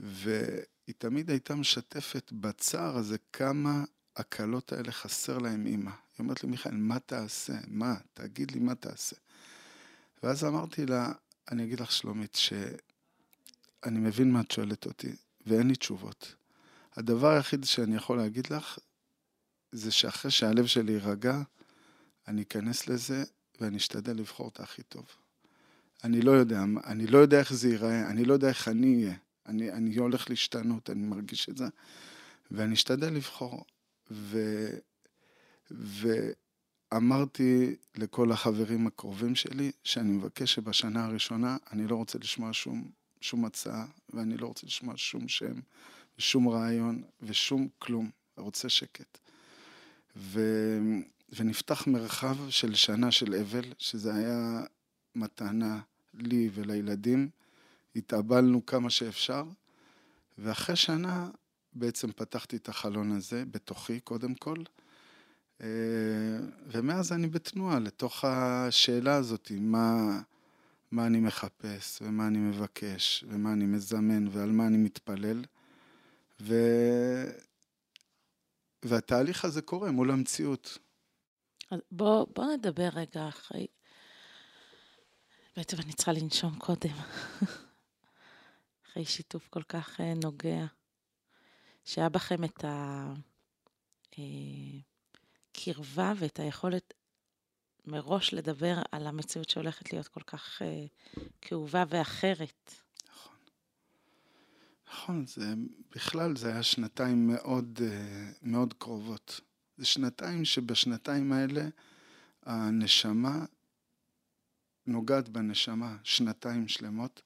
והיא 0.00 0.94
תמיד 0.98 1.30
הייתה 1.30 1.54
משתפת 1.54 2.32
בצער 2.32 2.96
הזה 2.96 3.16
כמה 3.32 3.84
הקלות 4.16 4.72
האלה 4.72 4.92
חסר 4.92 5.38
להם 5.38 5.66
אימא. 5.66 5.90
היא 6.18 6.24
אומרת 6.24 6.42
לי, 6.44 6.50
מיכאל, 6.50 6.74
מה 6.74 6.98
תעשה? 6.98 7.54
מה? 7.66 7.94
תגיד 8.14 8.50
לי 8.50 8.60
מה 8.60 8.74
תעשה. 8.74 9.16
ואז 10.22 10.44
אמרתי 10.44 10.86
לה, 10.86 11.12
אני 11.50 11.64
אגיד 11.64 11.80
לך, 11.80 11.92
שלומית, 11.92 12.34
שאני 12.34 13.98
מבין 13.98 14.32
מה 14.32 14.40
את 14.40 14.50
שואלת 14.50 14.86
אותי, 14.86 15.16
ואין 15.46 15.68
לי 15.68 15.76
תשובות. 15.76 16.34
הדבר 16.96 17.28
היחיד 17.28 17.64
שאני 17.64 17.96
יכול 17.96 18.16
להגיד 18.16 18.46
לך, 18.50 18.78
זה 19.72 19.90
שאחרי 19.90 20.30
שהלב 20.30 20.66
שלי 20.66 20.92
יירגע, 20.92 21.42
אני 22.28 22.42
אכנס 22.42 22.88
לזה 22.88 23.24
ואני 23.60 23.76
אשתדל 23.76 24.12
לבחור 24.12 24.48
את 24.48 24.60
הכי 24.60 24.82
טוב. 24.82 25.06
אני 26.04 26.20
לא 26.20 26.30
יודע, 26.30 26.64
אני 26.84 27.06
לא 27.06 27.18
יודע 27.18 27.38
איך 27.38 27.52
זה 27.52 27.68
ייראה, 27.68 28.10
אני 28.10 28.24
לא 28.24 28.32
יודע 28.32 28.48
איך 28.48 28.68
אני 28.68 29.04
אהיה. 29.04 29.16
אני, 29.46 29.72
אני 29.72 29.96
הולך 29.96 30.30
להשתנות, 30.30 30.90
אני 30.90 31.06
מרגיש 31.06 31.48
את 31.48 31.56
זה, 31.56 31.64
ואני 32.50 32.74
אשתדל 32.74 33.12
לבחור. 33.12 33.64
ו, 34.10 34.68
ואמרתי 35.70 37.76
לכל 37.94 38.32
החברים 38.32 38.86
הקרובים 38.86 39.34
שלי, 39.34 39.72
שאני 39.84 40.10
מבקש 40.10 40.54
שבשנה 40.54 41.04
הראשונה 41.04 41.56
אני 41.72 41.86
לא 41.86 41.96
רוצה 41.96 42.18
לשמוע 42.18 42.52
שום, 42.52 42.90
שום 43.20 43.44
הצעה, 43.44 43.86
ואני 44.12 44.36
לא 44.36 44.46
רוצה 44.46 44.66
לשמוע 44.66 44.94
שום 44.96 45.28
שם, 45.28 45.60
ושום 46.18 46.48
רעיון, 46.48 47.02
ושום 47.22 47.68
כלום. 47.78 48.10
רוצה 48.36 48.68
שקט. 48.68 49.18
ו... 50.16 50.40
ונפתח 51.32 51.86
מרחב 51.86 52.50
של 52.50 52.74
שנה 52.74 53.12
של 53.12 53.34
אבל, 53.34 53.72
שזה 53.78 54.14
היה 54.14 54.60
מתנה 55.14 55.80
לי 56.14 56.50
ולילדים. 56.54 57.28
התאבלנו 57.96 58.66
כמה 58.66 58.90
שאפשר, 58.90 59.44
ואחרי 60.38 60.76
שנה 60.76 61.30
בעצם 61.72 62.12
פתחתי 62.12 62.56
את 62.56 62.68
החלון 62.68 63.12
הזה 63.12 63.44
בתוכי, 63.50 64.00
קודם 64.00 64.34
כל. 64.34 64.56
אה, 65.60 65.66
ומאז 66.66 67.12
אני 67.12 67.28
בתנועה 67.28 67.78
לתוך 67.78 68.24
השאלה 68.24 69.14
הזאת, 69.14 69.52
מה, 69.60 70.20
מה 70.90 71.06
אני 71.06 71.20
מחפש, 71.20 72.02
ומה 72.02 72.26
אני 72.26 72.38
מבקש, 72.38 73.24
ומה 73.28 73.52
אני 73.52 73.64
מזמן, 73.64 74.28
ועל 74.28 74.50
מה 74.50 74.66
אני 74.66 74.76
מתפלל. 74.76 75.44
ו... 76.40 76.54
והתהליך 78.84 79.44
הזה 79.44 79.62
קורה 79.62 79.90
מול 79.90 80.10
המציאות. 80.10 80.78
אז 81.70 81.80
בוא, 81.90 82.26
בוא 82.34 82.44
נדבר 82.44 82.88
רגע 82.92 83.28
אחרי... 83.28 83.66
בעצם 85.56 85.76
אני 85.80 85.92
צריכה 85.92 86.12
לנשום 86.12 86.58
קודם. 86.58 86.94
אחרי 88.86 89.04
שיתוף 89.04 89.48
כל 89.48 89.62
כך 89.62 90.00
אה, 90.00 90.14
נוגע, 90.22 90.66
שהיה 91.84 92.08
בכם 92.08 92.44
את 92.44 92.64
הקרבה 95.56 96.08
אה, 96.08 96.12
ואת 96.18 96.40
היכולת 96.40 96.94
מראש 97.86 98.34
לדבר 98.34 98.82
על 98.92 99.06
המציאות 99.06 99.50
שהולכת 99.50 99.92
להיות 99.92 100.08
כל 100.08 100.20
כך 100.20 100.62
אה, 100.62 100.86
כאובה 101.40 101.84
ואחרת. 101.88 102.74
נכון. 103.08 103.36
נכון, 104.92 105.26
זה, 105.26 105.54
בכלל 105.90 106.36
זה 106.36 106.52
היה 106.52 106.62
שנתיים 106.62 107.26
מאוד, 107.26 107.80
מאוד 108.42 108.74
קרובות. 108.78 109.40
זה 109.76 109.86
שנתיים 109.86 110.44
שבשנתיים 110.44 111.32
האלה 111.32 111.68
הנשמה 112.42 113.44
נוגעת 114.86 115.28
בנשמה, 115.28 115.96
שנתיים 116.04 116.68
שלמות. 116.68 117.22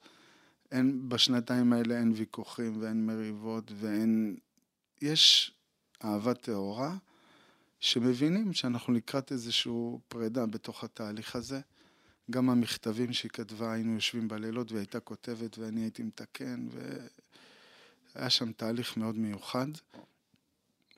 אין, 0.73 1.09
בשנתיים 1.09 1.73
האלה 1.73 1.99
אין 1.99 2.13
ויכוחים 2.17 2.83
ואין 2.83 3.07
מריבות 3.07 3.73
ואין... 3.75 4.37
יש 5.03 5.53
אהבה 6.05 6.35
טהורה, 6.35 6.97
שמבינים 7.81 8.53
שאנחנו 8.53 8.93
לקראת 8.93 9.33
איזושהי 9.33 9.73
פרידה 10.09 10.47
בתוך 10.47 10.85
התהליך 10.85 11.37
הזה. 11.37 11.61
גם 12.31 12.51
המכתבים 12.51 13.13
שהיא 13.13 13.31
כתבה, 13.31 13.73
היינו 13.73 13.95
יושבים 13.95 14.29
בלילות 14.29 14.73
והיא 14.73 14.81
הייתה 14.81 15.01
כותבת 15.01 15.59
ואני 15.59 15.81
הייתי 15.81 16.03
מתקן, 16.03 16.69
והיה 18.15 18.31
שם 18.31 18.53
תהליך 18.53 18.97
מאוד 18.97 19.19
מיוחד. 19.19 19.67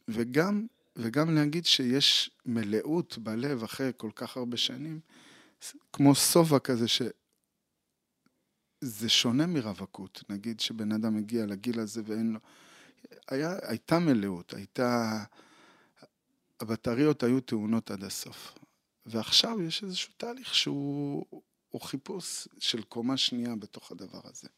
וגם 0.09 0.67
וגם 0.97 1.35
להגיד 1.35 1.67
שיש 1.67 2.31
מלאות 2.47 3.19
בלב 3.19 3.63
אחרי 3.63 3.91
כל 3.97 4.11
כך 4.15 4.37
הרבה 4.37 4.57
שנים, 4.57 5.01
כמו 5.93 6.15
שובע 6.15 6.59
כזה, 6.59 6.89
שזה 6.89 9.09
שונה 9.09 9.47
מרווקות. 9.47 10.23
נגיד 10.29 10.61
שבן 10.61 10.93
אדם 10.93 11.17
מגיע 11.17 11.47
לגיל 11.47 11.81
הזה 11.81 12.03
ואין 12.07 12.33
לו... 12.33 12.39
היה, 13.29 13.57
הייתה 13.63 13.99
מלאות, 13.99 14.55
הייתה... 14.55 15.25
הבטריות 16.63 17.23
היו 17.23 17.41
טעונות 17.41 17.91
עד 17.91 18.05
הסוף. 18.05 18.59
ועכשיו 19.07 19.63
יש 19.63 19.83
איזשהו 19.83 20.13
תהליך 20.17 20.55
שהוא 20.55 21.25
חיפוש 21.81 22.49
של 22.59 22.83
קומה 22.83 23.17
שנייה 23.17 23.57
בתוך 23.57 23.93
הדבר 23.93 24.21
הזה. 24.25 24.49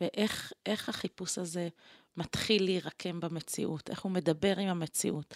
ואיך 0.00 0.88
החיפוש 0.88 1.38
הזה 1.38 1.68
מתחיל 2.16 2.64
להירקם 2.64 3.20
במציאות, 3.20 3.90
איך 3.90 4.02
הוא 4.02 4.12
מדבר 4.12 4.58
עם 4.58 4.68
המציאות. 4.68 5.34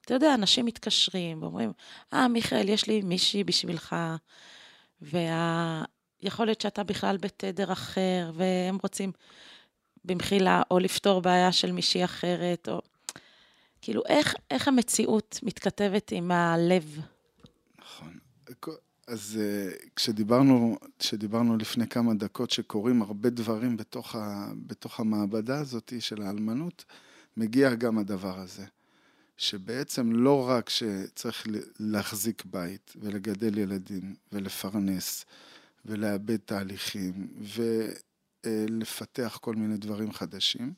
אתה 0.00 0.14
יודע, 0.14 0.34
אנשים 0.34 0.66
מתקשרים 0.66 1.42
ואומרים, 1.42 1.72
אה, 2.12 2.28
מיכאל, 2.28 2.68
יש 2.68 2.86
לי 2.86 3.02
מישהי 3.02 3.44
בשבילך, 3.44 3.96
ויכול 5.00 6.46
להיות 6.46 6.60
שאתה 6.60 6.82
בכלל 6.84 7.16
בתדר 7.16 7.72
אחר, 7.72 8.30
והם 8.34 8.78
רוצים 8.82 9.12
במחילה, 10.04 10.62
או 10.70 10.78
לפתור 10.78 11.20
בעיה 11.20 11.52
של 11.52 11.72
מישהי 11.72 12.04
אחרת, 12.04 12.68
או... 12.68 12.82
כאילו, 13.82 14.02
איך, 14.08 14.34
איך 14.50 14.68
המציאות 14.68 15.40
מתכתבת 15.42 16.12
עם 16.12 16.30
הלב? 16.30 17.00
נכון. 17.78 18.18
אז 19.06 19.38
uh, 19.40 19.88
כשדיברנו, 19.96 20.78
כשדיברנו 20.98 21.56
לפני 21.56 21.86
כמה 21.86 22.14
דקות 22.14 22.50
שקורים 22.50 23.02
הרבה 23.02 23.30
דברים 23.30 23.76
בתוך, 23.76 24.14
ה, 24.14 24.52
בתוך 24.66 25.00
המעבדה 25.00 25.58
הזאת 25.58 25.92
של 25.98 26.22
האלמנות, 26.22 26.84
מגיע 27.36 27.74
גם 27.74 27.98
הדבר 27.98 28.38
הזה. 28.38 28.64
שבעצם 29.36 30.12
לא 30.12 30.48
רק 30.48 30.68
שצריך 30.68 31.46
להחזיק 31.80 32.44
בית 32.44 32.92
ולגדל 33.00 33.58
ילדים 33.58 34.14
ולפרנס 34.32 35.24
ולאבד 35.84 36.36
תהליכים 36.36 37.28
ולפתח 38.44 39.38
כל 39.40 39.54
מיני 39.54 39.76
דברים 39.76 40.12
חדשים, 40.12 40.72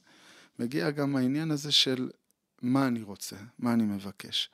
מגיע 0.58 0.90
גם 0.90 1.16
העניין 1.16 1.50
הזה 1.50 1.72
של 1.72 2.10
מה 2.64 2.86
אני 2.86 3.02
רוצה, 3.02 3.36
מה 3.58 3.72
אני 3.72 3.82
מבקש. 3.82 4.50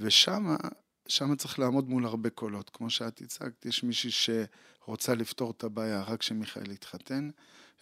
ושם 0.00 0.56
שם 1.08 1.36
צריך 1.36 1.58
לעמוד 1.58 1.88
מול 1.88 2.06
הרבה 2.06 2.30
קולות. 2.30 2.70
כמו 2.70 2.90
שאת 2.90 3.20
הצגת, 3.20 3.66
יש 3.66 3.82
מישהי 3.82 4.10
שרוצה 4.10 5.14
לפתור 5.14 5.50
את 5.50 5.64
הבעיה 5.64 6.02
רק 6.02 6.20
כשמיכאל 6.20 6.70
יתחתן, 6.70 7.30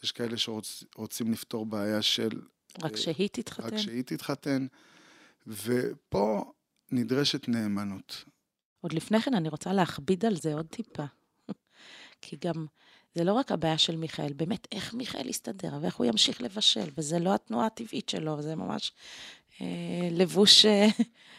יש 0.05 0.13
כאלה 0.13 0.37
שרוצים 0.37 1.33
לפתור 1.33 1.67
בעיה 1.67 2.03
של... 2.03 2.41
רק 2.83 2.97
שהיא 2.97 3.29
תתחתן. 3.33 3.67
רק 3.67 3.77
שהיא 3.77 4.03
תתחתן. 4.03 4.67
ופה 5.47 6.53
נדרשת 6.93 7.49
נאמנות. 7.49 8.25
עוד 8.81 8.93
לפני 8.93 9.21
כן 9.21 9.35
אני 9.35 9.49
רוצה 9.49 9.73
להכביד 9.73 10.25
על 10.25 10.37
זה 10.37 10.55
עוד 10.55 10.67
טיפה. 10.67 11.05
כי 12.23 12.37
גם, 12.45 12.67
זה 13.15 13.25
לא 13.25 13.33
רק 13.33 13.53
הבעיה 13.53 13.79
של 13.79 13.97
מיכאל, 13.97 14.33
באמת, 14.33 14.69
איך 14.73 14.95
מיכאל 14.95 15.29
יסתדר 15.29 15.79
ואיך 15.81 15.97
הוא 15.97 16.07
ימשיך 16.07 16.43
לבשל, 16.43 16.89
וזה 16.97 17.19
לא 17.19 17.35
התנועה 17.35 17.67
הטבעית 17.67 18.09
שלו, 18.09 18.43
זה 18.43 18.55
ממש 18.57 18.93
אה, 18.93 19.40
לבוש... 20.11 20.67
אה, 20.67 20.89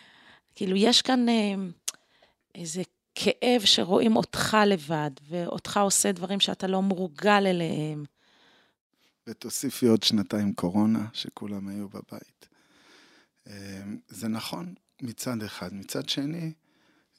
כאילו, 0.55 0.75
יש 0.75 1.01
כאן 1.01 1.29
אה, 1.29 1.53
איזה 2.55 2.81
כאב 3.15 3.61
שרואים 3.65 4.15
אותך 4.15 4.57
לבד, 4.67 5.11
ואותך 5.29 5.79
עושה 5.83 6.11
דברים 6.11 6.39
שאתה 6.39 6.67
לא 6.67 6.81
מורגל 6.81 7.47
אליהם. 7.47 8.03
ותוסיפי 9.27 9.85
עוד 9.85 10.03
שנתיים 10.03 10.53
קורונה, 10.53 11.07
שכולם 11.13 11.67
היו 11.67 11.87
בבית. 11.89 12.47
זה 14.07 14.27
נכון 14.27 14.73
מצד 15.01 15.43
אחד. 15.43 15.73
מצד 15.73 16.09
שני, 16.09 16.51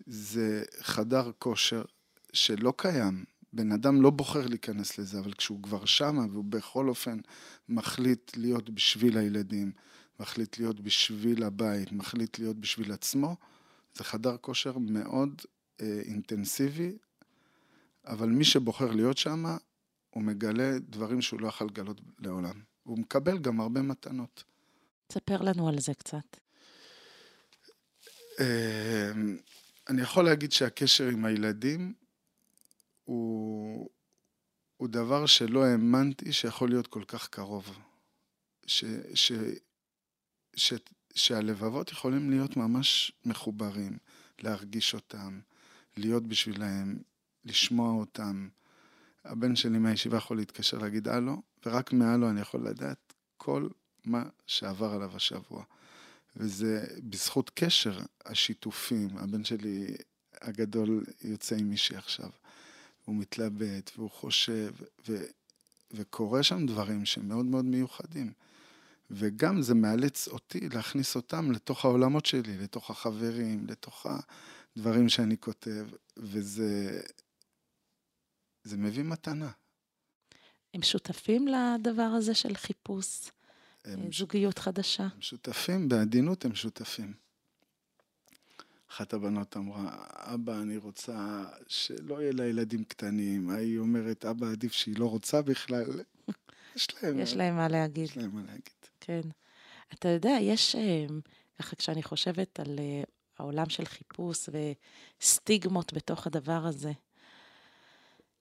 זה 0.06 0.62
חדר 0.80 1.30
כושר 1.38 1.82
שלא 2.32 2.72
קיים. 2.76 3.24
בן 3.52 3.72
אדם 3.72 4.02
לא 4.02 4.10
בוחר 4.10 4.46
להיכנס 4.46 4.98
לזה, 4.98 5.18
אבל 5.18 5.32
כשהוא 5.32 5.62
כבר 5.62 5.84
שמה 5.84 6.26
והוא 6.30 6.44
בכל 6.44 6.88
אופן 6.88 7.18
מחליט 7.68 8.36
להיות 8.36 8.70
בשביל 8.70 9.18
הילדים, 9.18 9.72
מחליט 10.22 10.58
להיות 10.58 10.80
בשביל 10.80 11.42
הבית, 11.42 11.92
מחליט 11.92 12.38
להיות 12.38 12.56
בשביל 12.56 12.92
עצמו, 12.92 13.36
זה 13.94 14.04
חדר 14.04 14.36
כושר 14.36 14.78
מאוד 14.78 15.42
אה, 15.80 16.00
אינטנסיבי, 16.04 16.96
אבל 18.06 18.28
מי 18.28 18.44
שבוחר 18.44 18.90
להיות 18.90 19.18
שם, 19.18 19.44
הוא 20.10 20.22
מגלה 20.22 20.78
דברים 20.78 21.22
שהוא 21.22 21.40
לא 21.40 21.48
יכול 21.48 21.66
לגלות 21.66 22.00
לעולם. 22.18 22.62
הוא 22.82 22.98
מקבל 22.98 23.38
גם 23.38 23.60
הרבה 23.60 23.82
מתנות. 23.82 24.44
תספר 25.06 25.42
לנו 25.42 25.68
על 25.68 25.80
זה 25.80 25.94
קצת. 25.94 26.36
אמ, 28.40 29.36
אני 29.88 30.02
יכול 30.02 30.24
להגיד 30.24 30.52
שהקשר 30.52 31.08
עם 31.08 31.24
הילדים 31.24 31.94
הוא, 33.04 33.88
הוא 34.76 34.88
דבר 34.88 35.26
שלא 35.26 35.64
האמנתי 35.64 36.32
שיכול 36.32 36.68
להיות 36.68 36.86
כל 36.86 37.04
כך 37.04 37.28
קרוב. 37.28 37.78
ש, 38.66 38.84
ש, 39.14 39.32
ש, 40.56 40.72
שהלבבות 41.14 41.92
יכולים 41.92 42.30
להיות 42.30 42.56
ממש 42.56 43.12
מחוברים, 43.24 43.98
להרגיש 44.38 44.94
אותם, 44.94 45.40
להיות 45.96 46.26
בשבילהם, 46.26 46.98
לשמוע 47.44 47.92
אותם. 47.92 48.48
הבן 49.24 49.56
שלי 49.56 49.78
מהישיבה 49.78 50.16
יכול 50.16 50.36
להתקשר 50.36 50.78
להגיד 50.78 51.08
הלו, 51.08 51.42
ורק 51.66 51.92
מהלו 51.92 52.30
אני 52.30 52.40
יכול 52.40 52.66
לדעת 52.68 53.12
כל 53.36 53.68
מה 54.04 54.22
שעבר 54.46 54.92
עליו 54.92 55.16
השבוע. 55.16 55.64
וזה 56.36 56.86
בזכות 57.02 57.50
קשר 57.54 58.00
השיתופים. 58.24 59.18
הבן 59.18 59.44
שלי 59.44 59.96
הגדול 60.40 61.04
יוצא 61.24 61.56
עם 61.56 61.70
מישהי 61.70 61.96
עכשיו. 61.96 62.30
הוא 63.04 63.16
מתלבט 63.16 63.90
והוא 63.96 64.10
חושב, 64.10 64.74
ו, 65.08 65.24
וקורה 65.90 66.42
שם 66.42 66.66
דברים 66.66 67.04
שהם 67.04 67.28
מאוד 67.28 67.46
מאוד 67.46 67.64
מיוחדים. 67.64 68.32
וגם 69.12 69.62
זה 69.62 69.74
מאלץ 69.74 70.28
אותי 70.28 70.68
להכניס 70.68 71.16
אותם 71.16 71.52
לתוך 71.52 71.84
העולמות 71.84 72.26
שלי, 72.26 72.58
לתוך 72.58 72.90
החברים, 72.90 73.66
לתוך 73.66 74.06
הדברים 74.76 75.08
שאני 75.08 75.36
כותב, 75.38 75.86
וזה 76.16 77.00
זה 78.64 78.76
מביא 78.76 79.02
מתנה. 79.02 79.50
הם 80.74 80.82
שותפים 80.82 81.48
לדבר 81.48 82.02
הזה 82.02 82.34
של 82.34 82.54
חיפוש? 82.54 83.30
הם 83.84 84.12
זוגיות 84.12 84.58
חדשה. 84.58 85.02
הם 85.02 85.20
שותפים, 85.20 85.88
בעדינות 85.88 86.44
הם 86.44 86.54
שותפים. 86.54 87.14
אחת 88.90 89.12
הבנות 89.12 89.56
אמרה, 89.56 90.04
אבא, 90.10 90.62
אני 90.62 90.76
רוצה 90.76 91.44
שלא 91.68 92.22
יהיה 92.22 92.32
לה 92.32 92.46
ילדים 92.46 92.84
קטנים. 92.84 93.50
ההיא 93.50 93.78
אומרת, 93.78 94.24
אבא, 94.24 94.50
עדיף 94.50 94.72
שהיא 94.72 94.98
לא 94.98 95.06
רוצה 95.06 95.42
בכלל. 95.42 95.84
יש 96.76 96.88
להם... 97.02 97.18
יש 97.18 97.34
להם 97.34 97.56
מה 97.56 97.68
להגיד. 97.68 98.04
יש 98.04 98.16
להם 98.16 98.34
מה 98.34 98.42
להגיד. 98.46 98.81
כן. 99.04 99.20
אתה 99.92 100.08
יודע, 100.08 100.36
יש, 100.40 100.74
אה, 100.74 101.06
ככה 101.58 101.76
כשאני 101.76 102.02
חושבת 102.02 102.60
על 102.60 102.78
אה, 102.78 103.02
העולם 103.38 103.68
של 103.68 103.84
חיפוש 103.84 104.48
וסטיגמות 105.20 105.92
בתוך 105.92 106.26
הדבר 106.26 106.66
הזה, 106.66 106.92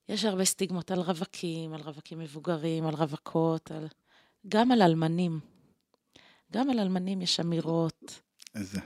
יש 0.10 0.26
הרבה 0.26 0.45
סטיגמות 0.45 0.91
על 0.91 1.00
רווקים, 1.00 1.74
על 1.74 1.82
רווקים 1.82 2.19
מבוגרים, 2.19 2.86
על 2.86 2.93
רווקות, 2.93 3.71
על... 3.71 3.88
גם 4.47 4.71
על 4.71 4.82
אלמנים. 4.82 5.39
גם 6.52 6.69
על 6.69 6.80
אלמנים 6.80 7.21
יש 7.21 7.39
אמירות. 7.39 8.21
איזה? 8.56 8.80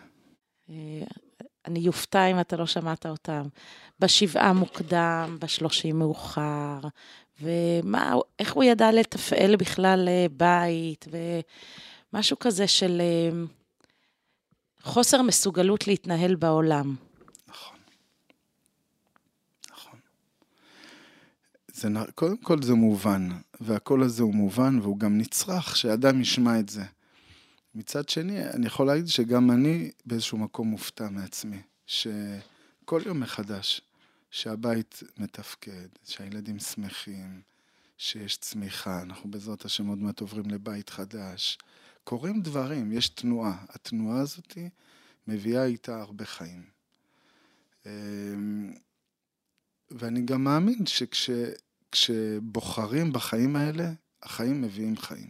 אה, 0.70 1.04
אני 1.66 1.88
אופתע 1.88 2.26
אם 2.26 2.40
אתה 2.40 2.58
לא 2.58 2.66
שמעת 2.66 3.06
אותם. 3.06 3.48
בשבעה 4.00 4.54
מוקדם, 4.54 5.38
בשלושים 5.40 6.00
מאוחר, 6.00 6.80
ואיך 7.41 8.54
הוא 8.54 8.63
ידע 8.63 8.91
לתפעל 8.91 9.56
בכלל 9.56 10.08
אה, 10.08 10.26
בית, 10.32 11.06
ומשהו 12.13 12.39
כזה 12.39 12.67
של 12.67 13.02
אה, 13.02 13.38
חוסר 14.82 15.21
מסוגלות 15.21 15.88
להתנהל 15.88 16.36
בעולם. 16.36 16.95
זה, 21.74 21.89
קודם 22.15 22.38
כל 22.38 22.62
זה 22.62 22.74
מובן, 22.74 23.30
והקול 23.62 24.04
הזה 24.04 24.24
הוא 24.24 24.36
מובן 24.36 24.80
והוא 24.80 25.00
גם 25.00 25.17
נצרך 25.17 25.76
שאדם 25.76 26.21
ישמע 26.21 26.60
את 26.60 26.69
זה. 26.69 26.84
מצד 27.76 28.10
שני, 28.10 28.43
אני 28.45 28.67
יכול 28.67 28.88
להגיד 28.88 29.08
שגם 29.08 29.52
אני 29.52 29.91
באיזשהו 30.06 30.38
מקום 30.38 30.67
מופתע 30.67 31.10
מעצמי, 31.10 31.58
שכל 31.88 33.02
יום 33.06 33.19
מחדש, 33.19 33.82
שהבית 34.36 35.04
מתפקד, 35.17 35.88
שהילדים 36.04 36.60
שמחים, 36.60 37.41
שיש 37.98 38.38
צמיחה, 38.38 39.02
אנחנו 39.02 39.32
בעזרת 39.32 39.65
השם 39.65 39.88
עוד 39.88 39.98
מעט 39.98 40.21
עוברים 40.21 40.45
לבית 40.45 40.89
חדש. 40.89 41.58
קורים 42.04 42.41
דברים, 42.41 42.91
יש 42.91 43.10
תנועה. 43.10 43.65
התנועה 43.69 44.21
הזאת 44.21 44.58
מביאה 45.28 45.65
איתה 45.65 46.02
הרבה 46.02 46.26
חיים. 46.26 46.63
אמ, 47.86 48.74
ואני 49.91 50.21
גם 50.21 50.43
מאמין 50.43 50.86
שכש... 50.86 51.30
כשבוחרים 51.91 53.13
בחיים 53.13 53.56
האלה, 53.56 53.91
החיים 54.24 54.62
מביאים 54.62 54.98
חיים. 54.98 55.30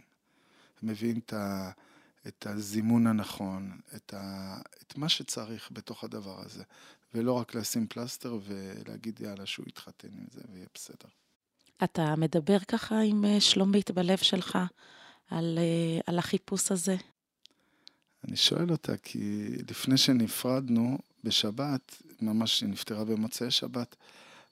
מביאים 0.82 1.18
את, 1.18 1.32
ה, 1.32 1.70
את 2.28 2.46
הזימון 2.46 3.06
הנכון, 3.06 3.78
את, 3.96 4.14
ה, 4.14 4.56
את 4.82 4.98
מה 4.98 5.08
שצריך 5.08 5.68
בתוך 5.72 6.04
הדבר 6.04 6.42
הזה, 6.44 6.62
ולא 7.14 7.32
רק 7.32 7.54
לשים 7.54 7.86
פלסטר 7.86 8.38
ולהגיד 8.44 9.20
יאללה 9.20 9.46
שהוא 9.46 9.66
יתחתן 9.68 10.08
עם 10.08 10.26
זה 10.32 10.40
ויהיה 10.52 10.66
בסדר. 10.74 11.08
אתה 11.84 12.14
מדבר 12.16 12.58
ככה 12.58 13.00
עם 13.00 13.24
אה, 13.24 13.40
שלומית 13.40 13.90
בלב 13.90 14.18
שלך 14.18 14.58
על, 15.30 15.58
אה, 15.58 16.00
על 16.06 16.18
החיפוש 16.18 16.72
הזה? 16.72 16.96
אני 18.28 18.36
שואל 18.36 18.70
אותה, 18.70 18.96
כי 18.96 19.48
לפני 19.70 19.96
שנפרדנו 19.96 20.98
בשבת, 21.24 22.02
ממש 22.20 22.62
נפטרה 22.62 23.04
במוצאי 23.04 23.50
שבת, 23.50 23.96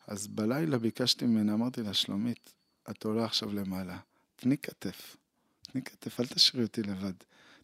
אז 0.07 0.27
בלילה 0.27 0.79
ביקשתי 0.79 1.27
ממנה, 1.27 1.55
אמרתי 1.55 1.83
לה, 1.83 1.95
שלומית, 1.95 2.53
את 2.91 3.05
עולה 3.05 3.25
עכשיו 3.25 3.53
למעלה. 3.53 3.99
תני 4.37 4.59
כתף. 4.59 5.17
תני 5.63 5.83
כתף, 5.83 6.21
אל 6.21 6.27
תשאירי 6.27 6.65
אותי 6.65 6.83
לבד. 6.83 7.13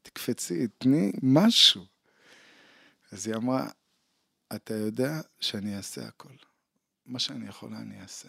תקפצי, 0.03 0.69
תני 0.79 1.13
משהו. 1.23 1.85
אז 3.13 3.27
היא 3.27 3.37
אמרה, 3.37 3.69
אתה 4.55 4.75
יודע 4.75 5.21
שאני 5.41 5.77
אעשה 5.77 6.07
הכל. 6.07 6.35
מה 7.07 7.19
שאני 7.19 7.49
יכולה 7.49 7.79
אני 7.79 8.01
אעשה. 8.01 8.29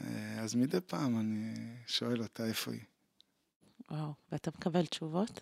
אה, 0.00 0.40
אז 0.40 0.54
מדי 0.54 0.80
פעם 0.80 1.20
אני 1.20 1.54
שואל 1.86 2.22
אותה 2.22 2.46
איפה 2.46 2.72
היא. 2.72 2.84
וואו, 3.90 4.12
ואתה 4.32 4.50
מקבל 4.50 4.86
תשובות? 4.86 5.40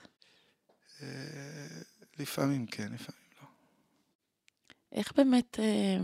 אה, 1.02 1.66
לפעמים 2.18 2.66
כן, 2.66 2.92
לפעמים 2.92 3.22
לא. 3.42 3.48
איך 4.92 5.12
באמת 5.12 5.60
אה, 5.60 5.98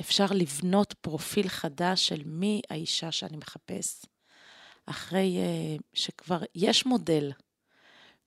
אפשר 0.00 0.26
לבנות 0.30 0.92
פרופיל 1.00 1.48
חדש 1.48 2.08
של 2.08 2.22
מי 2.24 2.60
האישה 2.70 3.12
שאני 3.12 3.36
מחפש, 3.36 4.06
אחרי 4.86 5.36
שכבר 5.94 6.42
יש 6.54 6.86
מודל, 6.86 7.32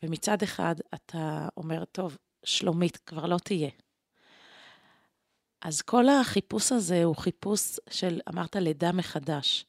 ומצד 0.05 0.43
אחד 0.43 0.75
אתה 0.93 1.47
אומר, 1.57 1.85
טוב, 1.85 2.17
שלומית 2.43 2.97
כבר 2.97 3.25
לא 3.25 3.37
תהיה. 3.37 3.69
אז 5.61 5.81
כל 5.81 6.09
החיפוש 6.09 6.71
הזה 6.71 7.03
הוא 7.03 7.15
חיפוש 7.15 7.79
של, 7.89 8.19
אמרת, 8.29 8.55
לידה 8.55 8.91
מחדש, 8.91 9.65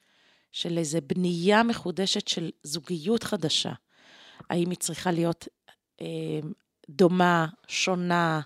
של 0.52 0.78
איזו 0.78 0.98
בנייה 1.06 1.62
מחודשת 1.62 2.28
של 2.28 2.50
זוגיות 2.62 3.22
חדשה. 3.22 3.72
האם 4.50 4.70
היא 4.70 4.78
צריכה 4.78 5.10
להיות 5.10 5.48
אה, 6.00 6.40
דומה, 6.90 7.46
שונה, 7.68 8.40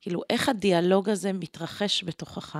כאילו, 0.00 0.22
איך 0.30 0.48
הדיאלוג 0.48 1.08
הזה 1.08 1.32
מתרחש 1.32 2.04
בתוכך? 2.04 2.58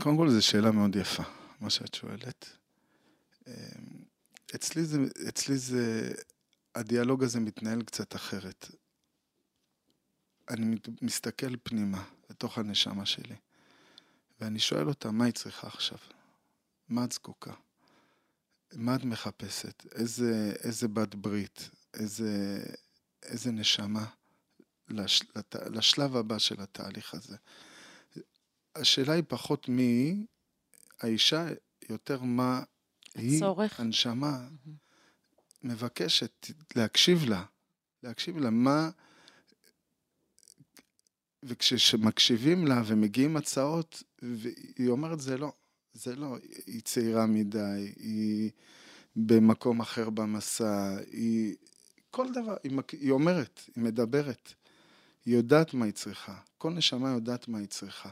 קודם 0.00 0.16
כל, 0.16 0.30
זו 0.30 0.46
שאלה 0.46 0.70
מאוד 0.70 0.96
יפה, 0.96 1.22
מה 1.60 1.70
שאת 1.70 1.94
שואלת. 1.94 2.56
אצלי 4.54 4.84
זה, 4.84 4.98
אצלי 5.28 5.58
זה, 5.58 6.12
הדיאלוג 6.74 7.24
הזה 7.24 7.40
מתנהל 7.40 7.82
קצת 7.82 8.16
אחרת. 8.16 8.70
אני 10.50 10.76
מסתכל 11.02 11.56
פנימה, 11.62 12.04
לתוך 12.30 12.58
הנשמה 12.58 13.06
שלי, 13.06 13.36
ואני 14.40 14.58
שואל 14.58 14.88
אותה, 14.88 15.10
מה 15.10 15.24
היא 15.24 15.32
צריכה 15.34 15.66
עכשיו? 15.66 15.98
מה 16.88 17.04
את 17.04 17.12
זקוקה? 17.12 17.52
מה 18.72 18.96
את 18.96 19.04
מחפשת? 19.04 19.86
איזה, 19.94 20.52
איזה 20.62 20.88
בת 20.88 21.14
ברית? 21.14 21.70
איזה, 21.94 22.62
איזה 23.22 23.52
נשמה 23.52 24.06
לש, 24.88 25.22
לת, 25.36 25.56
לשלב 25.56 26.16
הבא 26.16 26.38
של 26.38 26.60
התהליך 26.60 27.14
הזה? 27.14 27.36
השאלה 28.76 29.12
היא 29.12 29.24
פחות 29.28 29.68
מי 29.68 30.26
האישה, 31.00 31.46
יותר 31.88 32.22
מה 32.22 32.62
הצורך. 33.18 33.80
היא, 33.80 33.86
הנשמה. 33.86 34.48
מבקשת 35.62 36.46
להקשיב 36.76 37.24
לה, 37.24 37.44
להקשיב 38.02 38.38
לה 38.38 38.50
מה... 38.50 38.90
וכשמקשיבים 41.42 42.66
לה 42.66 42.82
ומגיעים 42.86 43.36
הצעות, 43.36 44.02
והיא 44.22 44.88
אומרת, 44.88 45.20
זה 45.20 45.38
לא, 45.38 45.52
זה 45.92 46.16
לא, 46.16 46.36
היא 46.66 46.80
צעירה 46.80 47.26
מדי, 47.26 47.92
היא 47.96 48.50
במקום 49.16 49.80
אחר 49.80 50.10
במסע, 50.10 50.96
היא... 51.12 51.56
כל 52.10 52.32
דבר, 52.32 52.56
היא, 52.64 52.72
מק... 52.72 52.90
היא 52.90 53.10
אומרת, 53.10 53.60
היא 53.76 53.84
מדברת, 53.84 54.52
היא 55.24 55.36
יודעת 55.36 55.74
מה 55.74 55.84
היא 55.84 55.94
צריכה, 55.94 56.38
כל 56.58 56.70
נשמה 56.70 57.10
יודעת 57.10 57.48
מה 57.48 57.58
היא 57.58 57.68
צריכה. 57.68 58.10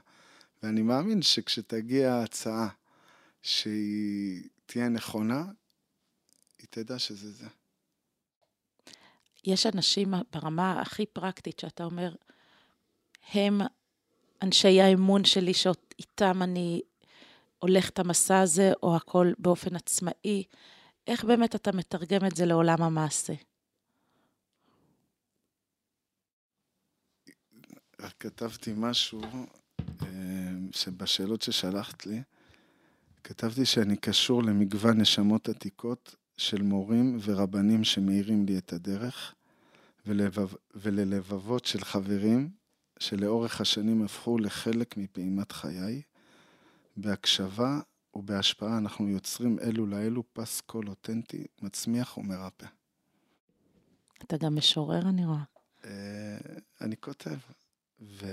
ואני 0.62 0.82
מאמין 0.82 1.22
שכשתגיע 1.22 2.12
ההצעה 2.12 2.68
שהיא 3.42 4.42
תהיה 4.66 4.88
נכונה, 4.88 5.44
היא 6.58 6.66
תדע 6.70 6.98
שזה 6.98 7.32
זה. 7.32 7.46
יש 9.44 9.66
אנשים 9.66 10.14
ברמה 10.32 10.80
הכי 10.80 11.06
פרקטית 11.06 11.58
שאתה 11.58 11.84
אומר, 11.84 12.14
הם 13.32 13.60
אנשי 14.42 14.80
האמון 14.80 15.24
שלי 15.24 15.54
שאיתם 15.54 16.42
אני 16.42 16.82
הולך 17.58 17.90
את 17.90 17.98
המסע 17.98 18.40
הזה, 18.40 18.72
או 18.82 18.96
הכל 18.96 19.32
באופן 19.38 19.76
עצמאי. 19.76 20.44
איך 21.06 21.24
באמת 21.24 21.54
אתה 21.54 21.72
מתרגם 21.72 22.26
את 22.26 22.36
זה 22.36 22.46
לעולם 22.46 22.82
המעשה? 22.82 23.32
רק 28.00 28.14
כתבתי 28.20 28.72
משהו 28.76 29.20
אה, 29.80 30.06
שבשאלות 30.72 31.42
ששלחת 31.42 32.06
לי, 32.06 32.22
כתבתי 33.26 33.66
שאני 33.66 33.96
קשור 33.96 34.42
למגוון 34.42 35.00
נשמות 35.00 35.48
עתיקות 35.48 36.14
של 36.36 36.62
מורים 36.62 37.18
ורבנים 37.20 37.84
שמאירים 37.84 38.46
לי 38.46 38.58
את 38.58 38.72
הדרך, 38.72 39.34
ולבב, 40.06 40.48
וללבבות 40.74 41.64
של 41.64 41.84
חברים 41.84 42.50
שלאורך 42.98 43.60
השנים 43.60 44.04
הפכו 44.04 44.38
לחלק 44.38 44.96
מפעימת 44.96 45.52
חיי. 45.52 46.02
בהקשבה 46.96 47.80
ובהשפעה 48.14 48.78
אנחנו 48.78 49.08
יוצרים 49.08 49.58
אלו 49.58 49.86
לאלו 49.86 50.22
פס 50.32 50.60
קול 50.60 50.88
אותנטי, 50.88 51.44
מצמיח 51.62 52.18
ומרפא. 52.18 52.66
אתה 54.22 54.36
גם 54.36 54.56
משורר, 54.56 55.08
אני 55.08 55.26
רואה. 55.26 55.44
אה, 55.84 56.38
אני 56.80 56.96
כותב, 56.96 57.38
ו... 58.00 58.26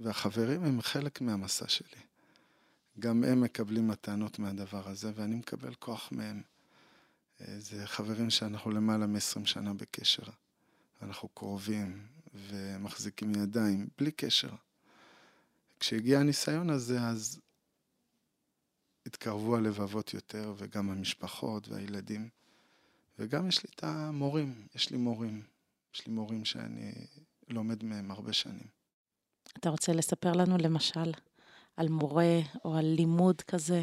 והחברים 0.00 0.64
הם 0.64 0.80
חלק 0.80 1.20
מהמסע 1.20 1.68
שלי. 1.68 2.11
גם 2.98 3.24
הם 3.24 3.40
מקבלים 3.40 3.88
מתנות 3.88 4.38
מהדבר 4.38 4.88
הזה, 4.88 5.12
ואני 5.14 5.34
מקבל 5.34 5.74
כוח 5.74 6.08
מהם. 6.12 6.42
אה, 7.40 7.60
זה 7.60 7.86
חברים 7.86 8.30
שאנחנו 8.30 8.70
למעלה 8.70 9.06
מ-20 9.06 9.46
שנה 9.46 9.74
בקשר. 9.74 10.22
אנחנו 11.02 11.28
קרובים, 11.28 12.06
ומחזיקים 12.34 13.32
ידיים, 13.34 13.88
בלי 13.98 14.12
קשר. 14.12 14.50
כשהגיע 15.80 16.20
הניסיון 16.20 16.70
הזה, 16.70 17.00
אז 17.00 17.40
התקרבו 19.06 19.56
הלבבות 19.56 20.14
יותר, 20.14 20.54
וגם 20.56 20.90
המשפחות 20.90 21.68
והילדים. 21.68 22.28
וגם 23.18 23.48
יש 23.48 23.64
לי 23.64 23.70
את 23.74 23.84
המורים, 23.84 24.66
יש 24.74 24.90
לי 24.90 24.96
מורים. 24.96 25.42
יש 25.94 26.06
לי 26.06 26.12
מורים 26.12 26.44
שאני 26.44 27.06
לומד 27.48 27.84
מהם 27.84 28.10
הרבה 28.10 28.32
שנים. 28.32 28.66
אתה 29.58 29.70
רוצה 29.70 29.92
לספר 29.92 30.32
לנו 30.32 30.56
למשל 30.58 31.12
על 31.76 31.88
מורה 31.88 32.38
או 32.64 32.76
על 32.76 32.84
לימוד 32.84 33.42
כזה? 33.42 33.82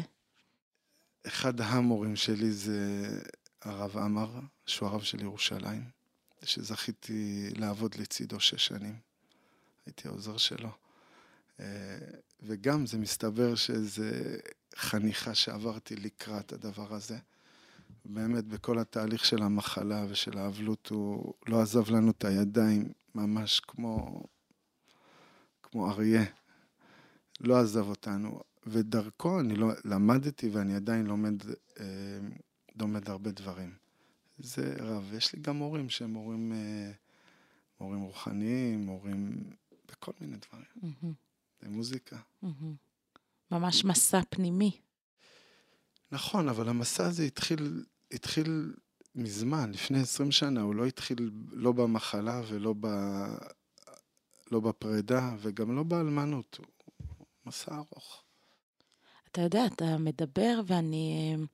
אחד 1.26 1.60
המורים 1.60 2.16
שלי 2.16 2.52
זה 2.52 3.08
הרב 3.62 3.96
עמר, 3.96 4.30
שהוא 4.66 4.88
הרב 4.88 5.02
של 5.02 5.20
ירושלים. 5.20 6.00
שזכיתי 6.44 7.48
לעבוד 7.56 7.94
לצידו 7.94 8.40
שש 8.40 8.66
שנים. 8.66 8.94
הייתי 9.86 10.08
העוזר 10.08 10.36
שלו. 10.36 10.70
אה, 11.60 11.98
וגם 12.42 12.86
זה 12.86 12.98
מסתבר 12.98 13.54
שזה 13.54 14.38
חניכה 14.76 15.34
שעברתי 15.34 15.96
לקראת 15.96 16.52
הדבר 16.52 16.94
הזה. 16.94 17.18
באמת, 18.04 18.44
בכל 18.44 18.78
התהליך 18.78 19.24
של 19.24 19.42
המחלה 19.42 20.06
ושל 20.08 20.38
האבלות, 20.38 20.88
הוא 20.88 21.34
לא 21.46 21.62
עזב 21.62 21.90
לנו 21.90 22.10
את 22.10 22.24
הידיים, 22.24 22.92
ממש 23.14 23.60
כמו, 23.60 24.22
כמו 25.62 25.90
אריה. 25.90 26.24
לא 27.40 27.60
עזב 27.60 27.88
אותנו. 27.88 28.40
ודרכו 28.66 29.40
אני 29.40 29.54
לא, 29.54 29.68
למדתי 29.84 30.48
ואני 30.48 30.74
עדיין 30.74 31.06
לומד, 31.06 31.34
אה, 31.80 31.84
לומד 32.76 33.10
הרבה 33.10 33.30
דברים. 33.30 33.74
זה 34.38 34.74
רב. 34.78 35.12
יש 35.14 35.34
לי 35.34 35.42
גם 35.42 35.56
מורים 35.56 35.90
שהם 35.90 36.12
מורים, 36.12 36.52
אה, 36.52 36.90
מורים 37.80 38.00
רוחניים, 38.00 38.86
מורים 38.86 39.50
בכל 39.88 40.12
מיני 40.20 40.36
דברים. 40.36 40.66
Mm-hmm. 40.76 41.14
במוזיקה. 41.62 42.16
Mm-hmm. 42.44 42.48
ממש 43.50 43.84
מסע 43.84 44.20
פנימי. 44.30 44.80
נכון, 46.12 46.48
אבל 46.48 46.68
המסע 46.68 47.06
הזה 47.06 47.22
התחיל, 47.22 47.84
התחיל 48.12 48.74
מזמן, 49.14 49.70
לפני 49.70 50.00
עשרים 50.00 50.32
שנה. 50.32 50.60
הוא 50.60 50.74
לא 50.74 50.86
התחיל 50.86 51.30
לא 51.52 51.72
במחלה 51.72 52.42
ולא 52.48 52.74
ב... 52.80 52.86
לא 54.52 54.60
בפרידה 54.60 55.36
וגם 55.40 55.76
לא 55.76 55.82
באלמנות. 55.82 56.60
מסע 57.50 57.74
ארוך. 57.74 58.22
אתה 59.30 59.40
יודע, 59.40 59.66
אתה 59.66 59.98
מדבר 59.98 60.60
ואני 60.66 61.34
אה, 61.38 61.44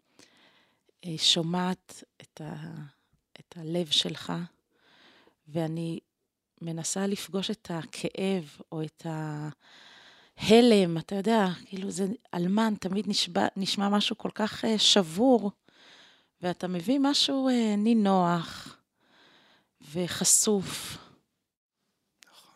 אה, 1.05 1.19
שומעת 1.19 2.05
את, 2.23 2.41
ה, 2.41 2.57
את 3.41 3.57
הלב 3.57 3.87
שלך, 3.87 4.33
ואני 5.49 6.01
מנסה 6.63 7.07
לפגוש 7.07 7.51
את 7.51 7.71
הכאב 7.71 8.57
או 8.73 8.83
את 8.83 9.07
ההלם, 10.39 10.99
אתה 10.99 11.15
יודע, 11.15 11.47
כאילו 11.67 11.91
זה 11.91 12.07
אלמן, 12.35 12.75
תמיד 12.81 13.09
נשבע, 13.09 13.47
נשמע 13.57 13.89
משהו 13.89 14.19
כל 14.19 14.31
כך 14.35 14.65
uh, 14.65 14.79
שבור, 14.79 15.51
ואתה 16.41 16.69
מביא 16.69 16.99
משהו 17.03 17.49
uh, 17.49 17.77
נינוח 17.77 18.77
וחשוף. 19.93 20.99
נכון. 22.31 22.55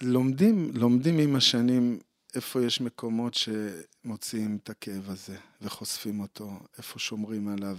לומדים, 0.00 0.70
לומדים 0.74 1.18
עם 1.18 1.36
השנים 1.36 1.98
איפה 2.34 2.64
יש 2.64 2.80
מקומות 2.80 3.34
שמוציאים 3.34 4.58
את 4.62 4.70
הכאב 4.70 5.10
הזה 5.10 5.36
וחושפים 5.60 6.20
אותו, 6.20 6.50
איפה 6.78 6.98
שומרים 6.98 7.48
עליו. 7.48 7.78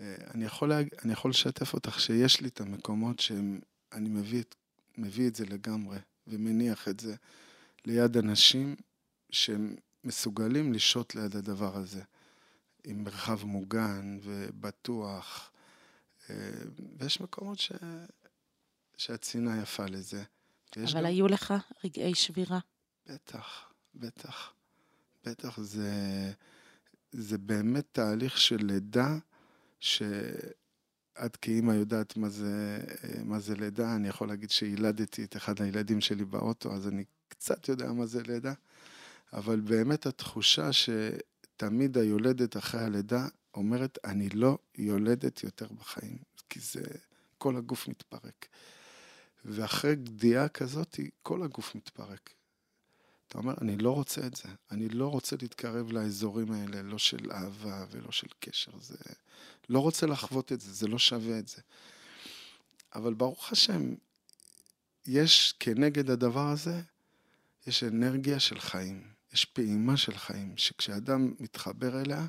אה, 0.00 0.14
אני 0.34 0.44
יכול, 0.44 0.68
להג... 0.68 0.88
אני 1.04 1.12
יכול 1.12 1.30
לשתף 1.30 1.74
אותך 1.74 2.00
שיש 2.00 2.40
לי 2.40 2.48
את 2.48 2.60
המקומות 2.60 3.20
שאני 3.20 4.08
מביא, 4.08 4.42
מביא 4.98 5.28
את 5.28 5.34
זה 5.34 5.44
לגמרי 5.44 5.98
ומניח 6.26 6.88
את 6.88 7.00
זה 7.00 7.14
ליד 7.84 8.16
אנשים 8.16 8.76
שהם 9.30 9.76
מסוגלים 10.04 10.72
לשהות 10.72 11.14
ליד 11.14 11.36
הדבר 11.36 11.76
הזה, 11.76 12.02
עם 12.84 13.04
מרחב 13.04 13.44
מוגן 13.44 14.18
ובטוח. 14.22 15.50
אה, 16.30 16.50
ויש 16.98 17.20
מקומות 17.20 17.58
ש... 17.58 17.72
שהצינה 18.96 19.62
יפה 19.62 19.86
לזה. 19.86 20.22
אבל 20.76 21.00
גם... 21.00 21.04
היו 21.04 21.28
לך 21.28 21.54
רגעי 21.84 22.14
שבירה? 22.14 22.58
בטח, 23.06 23.72
בטח. 23.94 24.52
בטח, 25.24 25.60
זה, 25.60 25.92
זה 27.12 27.38
באמת 27.38 27.84
תהליך 27.92 28.38
של 28.38 28.56
לידה, 28.60 29.18
שאת 29.80 31.36
כאימא 31.40 31.72
יודעת 31.72 32.16
מה 32.16 32.28
זה, 32.28 32.78
מה 33.24 33.40
זה 33.40 33.54
לידה. 33.54 33.96
אני 33.96 34.08
יכול 34.08 34.28
להגיד 34.28 34.50
שילדתי 34.50 35.24
את 35.24 35.36
אחד 35.36 35.62
הילדים 35.62 36.00
שלי 36.00 36.24
באוטו, 36.24 36.74
אז 36.74 36.88
אני 36.88 37.04
קצת 37.28 37.68
יודע 37.68 37.92
מה 37.92 38.06
זה 38.06 38.22
לידה. 38.22 38.52
אבל 39.32 39.60
באמת 39.60 40.06
התחושה 40.06 40.70
שתמיד 40.72 41.98
היולדת 41.98 42.56
אחרי 42.56 42.80
הלידה 42.80 43.28
אומרת, 43.54 43.98
אני 44.04 44.28
לא 44.28 44.58
יולדת 44.78 45.44
יותר 45.44 45.66
בחיים, 45.66 46.18
כי 46.48 46.60
זה, 46.60 46.82
כל 47.38 47.56
הגוף 47.56 47.88
מתפרק. 47.88 48.46
ואחרי 49.44 49.96
גדיעה 49.96 50.48
כזאת, 50.48 51.00
כל 51.22 51.42
הגוף 51.42 51.74
מתפרק. 51.74 52.30
אתה 53.28 53.38
אומר, 53.38 53.54
אני 53.60 53.76
לא 53.76 53.90
רוצה 53.90 54.26
את 54.26 54.36
זה. 54.36 54.48
אני 54.70 54.88
לא 54.88 55.08
רוצה 55.08 55.36
להתקרב 55.42 55.92
לאזורים 55.92 56.52
האלה, 56.52 56.82
לא 56.82 56.98
של 56.98 57.32
אהבה 57.32 57.84
ולא 57.90 58.12
של 58.12 58.26
קשר. 58.40 58.72
זה... 58.80 58.96
לא 59.68 59.78
רוצה 59.78 60.06
לחוות 60.06 60.52
את 60.52 60.60
זה, 60.60 60.72
זה 60.72 60.88
לא 60.88 60.98
שווה 60.98 61.38
את 61.38 61.48
זה. 61.48 61.62
אבל 62.94 63.14
ברוך 63.14 63.52
השם, 63.52 63.94
יש 65.06 65.54
כנגד 65.60 66.10
הדבר 66.10 66.48
הזה, 66.48 66.80
יש 67.66 67.84
אנרגיה 67.84 68.40
של 68.40 68.60
חיים. 68.60 69.12
יש 69.32 69.44
פעימה 69.44 69.96
של 69.96 70.18
חיים, 70.18 70.56
שכשאדם 70.56 71.34
מתחבר 71.40 72.00
אליה, 72.00 72.26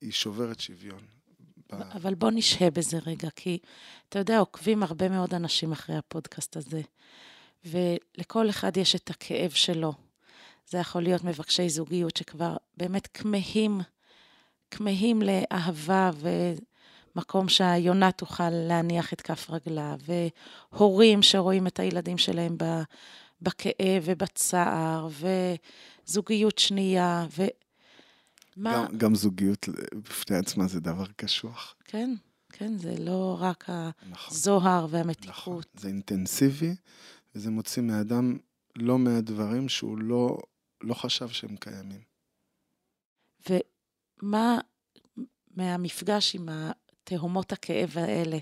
היא 0.00 0.12
שוברת 0.12 0.60
שוויון. 0.60 1.17
אבל 1.72 2.14
בוא 2.14 2.30
נשהה 2.30 2.70
בזה 2.70 2.98
רגע, 3.06 3.28
כי 3.36 3.58
אתה 4.08 4.18
יודע, 4.18 4.38
עוקבים 4.38 4.82
הרבה 4.82 5.08
מאוד 5.08 5.34
אנשים 5.34 5.72
אחרי 5.72 5.96
הפודקאסט 5.96 6.56
הזה, 6.56 6.80
ולכל 7.64 8.50
אחד 8.50 8.76
יש 8.76 8.96
את 8.96 9.10
הכאב 9.10 9.50
שלו. 9.50 9.92
זה 10.70 10.78
יכול 10.78 11.02
להיות 11.02 11.24
מבקשי 11.24 11.68
זוגיות 11.68 12.16
שכבר 12.16 12.56
באמת 12.76 13.06
כמהים, 13.06 13.80
כמהים 14.70 15.22
לאהבה 15.22 16.10
ומקום 17.14 17.48
שהיונה 17.48 18.12
תוכל 18.12 18.50
להניח 18.50 19.12
את 19.12 19.20
כף 19.20 19.50
רגלה, 19.50 19.96
והורים 20.72 21.22
שרואים 21.22 21.66
את 21.66 21.80
הילדים 21.80 22.18
שלהם 22.18 22.56
בכאב 23.42 24.02
ובצער, 24.02 25.08
וזוגיות 26.06 26.58
שנייה, 26.58 27.26
ו... 27.38 27.44
מה... 28.58 28.74
גם, 28.74 28.98
גם 28.98 29.14
זוגיות 29.14 29.68
בפני 29.94 30.36
עצמה 30.36 30.66
זה 30.66 30.80
דבר 30.80 31.06
קשוח. 31.16 31.74
כן, 31.84 32.14
כן, 32.52 32.78
זה 32.78 32.94
לא 32.98 33.36
רק 33.40 33.70
נכון, 33.70 34.36
הזוהר 34.36 34.86
והמתיקות. 34.90 35.28
נכון, 35.28 35.62
זה 35.74 35.88
אינטנסיבי, 35.88 36.74
וזה 37.34 37.50
מוציא 37.50 37.82
מאדם 37.82 38.38
לא 38.76 38.98
מעט 38.98 39.24
דברים 39.24 39.68
שהוא 39.68 39.98
לא, 39.98 40.38
לא 40.80 40.94
חשב 40.94 41.28
שהם 41.28 41.56
קיימים. 41.56 42.00
ומה 43.50 44.58
מהמפגש 45.56 46.34
עם 46.34 46.48
תהומות 47.04 47.52
הכאב 47.52 47.98
האלה, 47.98 48.38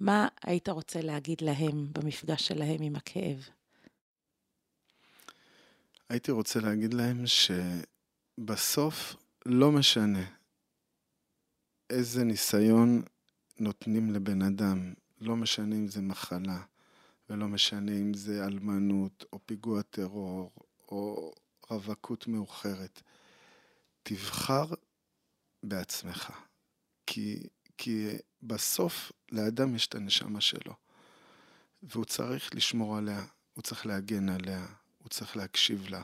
מה 0.00 0.28
היית 0.42 0.68
רוצה 0.68 1.00
להגיד 1.00 1.40
להם 1.40 1.86
במפגש 1.92 2.46
שלהם 2.46 2.82
עם 2.82 2.96
הכאב? 2.96 3.48
הייתי 6.08 6.32
רוצה 6.32 6.60
להגיד 6.60 6.94
להם 6.94 7.24
שבסוף 8.38 9.16
לא 9.46 9.72
משנה 9.72 10.24
איזה 11.90 12.24
ניסיון 12.24 13.02
נותנים 13.58 14.10
לבן 14.10 14.42
אדם, 14.42 14.94
לא 15.20 15.36
משנה 15.36 15.76
אם 15.76 15.88
זה 15.88 16.00
מחלה, 16.00 16.62
ולא 17.30 17.48
משנה 17.48 17.92
אם 17.92 18.14
זה 18.14 18.46
אלמנות, 18.46 19.24
או 19.32 19.38
פיגוע 19.46 19.82
טרור, 19.82 20.50
או 20.88 21.34
רווקות 21.70 22.26
מאוחרת. 22.26 23.02
תבחר 24.02 24.64
בעצמך. 25.62 26.30
כי, 27.06 27.46
כי 27.78 28.08
בסוף 28.42 29.12
לאדם 29.32 29.74
יש 29.74 29.86
את 29.86 29.94
הנשמה 29.94 30.40
שלו, 30.40 30.74
והוא 31.82 32.04
צריך 32.04 32.54
לשמור 32.54 32.96
עליה, 32.96 33.24
הוא 33.54 33.62
צריך 33.62 33.86
להגן 33.86 34.28
עליה, 34.28 34.66
הוא 34.98 35.08
צריך 35.08 35.36
להקשיב 35.36 35.88
לה. 35.88 36.02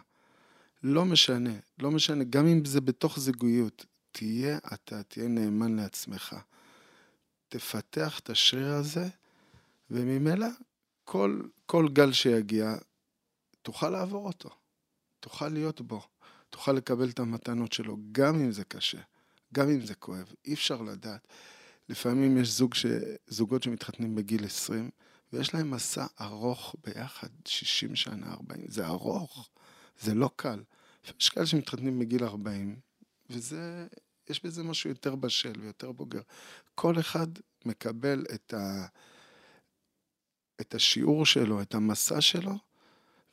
לא 0.82 1.04
משנה, 1.04 1.54
לא 1.78 1.90
משנה, 1.90 2.24
גם 2.24 2.46
אם 2.46 2.64
זה 2.64 2.80
בתוך 2.80 3.18
זוגיות, 3.18 3.86
תהיה 4.12 4.58
אתה, 4.74 5.02
תהיה 5.02 5.28
נאמן 5.28 5.76
לעצמך. 5.76 6.36
תפתח 7.48 8.18
את 8.18 8.30
השריר 8.30 8.72
הזה, 8.72 9.08
וממילא 9.90 10.46
כל, 11.04 11.40
כל 11.66 11.88
גל 11.88 12.12
שיגיע, 12.12 12.74
תוכל 13.62 13.90
לעבור 13.90 14.26
אותו. 14.26 14.50
תוכל 15.20 15.48
להיות 15.48 15.80
בו. 15.80 16.02
תוכל 16.50 16.72
לקבל 16.72 17.10
את 17.10 17.18
המתנות 17.18 17.72
שלו, 17.72 17.96
גם 18.12 18.34
אם 18.34 18.52
זה 18.52 18.64
קשה, 18.64 19.00
גם 19.54 19.68
אם 19.68 19.86
זה 19.86 19.94
כואב. 19.94 20.32
אי 20.44 20.54
אפשר 20.54 20.82
לדעת. 20.82 21.28
לפעמים 21.88 22.38
יש 22.38 22.48
זוג 22.48 22.74
ש... 22.74 22.86
זוגות 23.26 23.62
שמתחתנים 23.62 24.14
בגיל 24.14 24.44
20, 24.44 24.90
ויש 25.32 25.54
להם 25.54 25.70
מסע 25.70 26.06
ארוך 26.20 26.76
ביחד, 26.84 27.28
60 27.44 27.96
שנה, 27.96 28.32
40, 28.32 28.64
זה 28.68 28.86
ארוך, 28.86 29.48
זה 30.00 30.14
לא 30.14 30.30
קל. 30.37 30.62
יש 31.20 31.28
כאלה 31.28 31.46
שמתחתנים 31.46 31.98
בגיל 31.98 32.24
40, 32.24 32.80
וזה, 33.30 33.87
יש 34.28 34.44
בזה 34.44 34.62
משהו 34.62 34.90
יותר 34.90 35.14
בשל 35.14 35.52
ויותר 35.61 35.92
בוגר. 35.92 36.20
כל 36.74 37.00
אחד 37.00 37.26
מקבל 37.64 38.24
את, 38.35 38.54
ה, 38.54 38.87
את 40.61 40.74
השיעור 40.74 41.26
שלו, 41.26 41.62
את 41.62 41.74
המסע 41.74 42.20
שלו, 42.20 42.54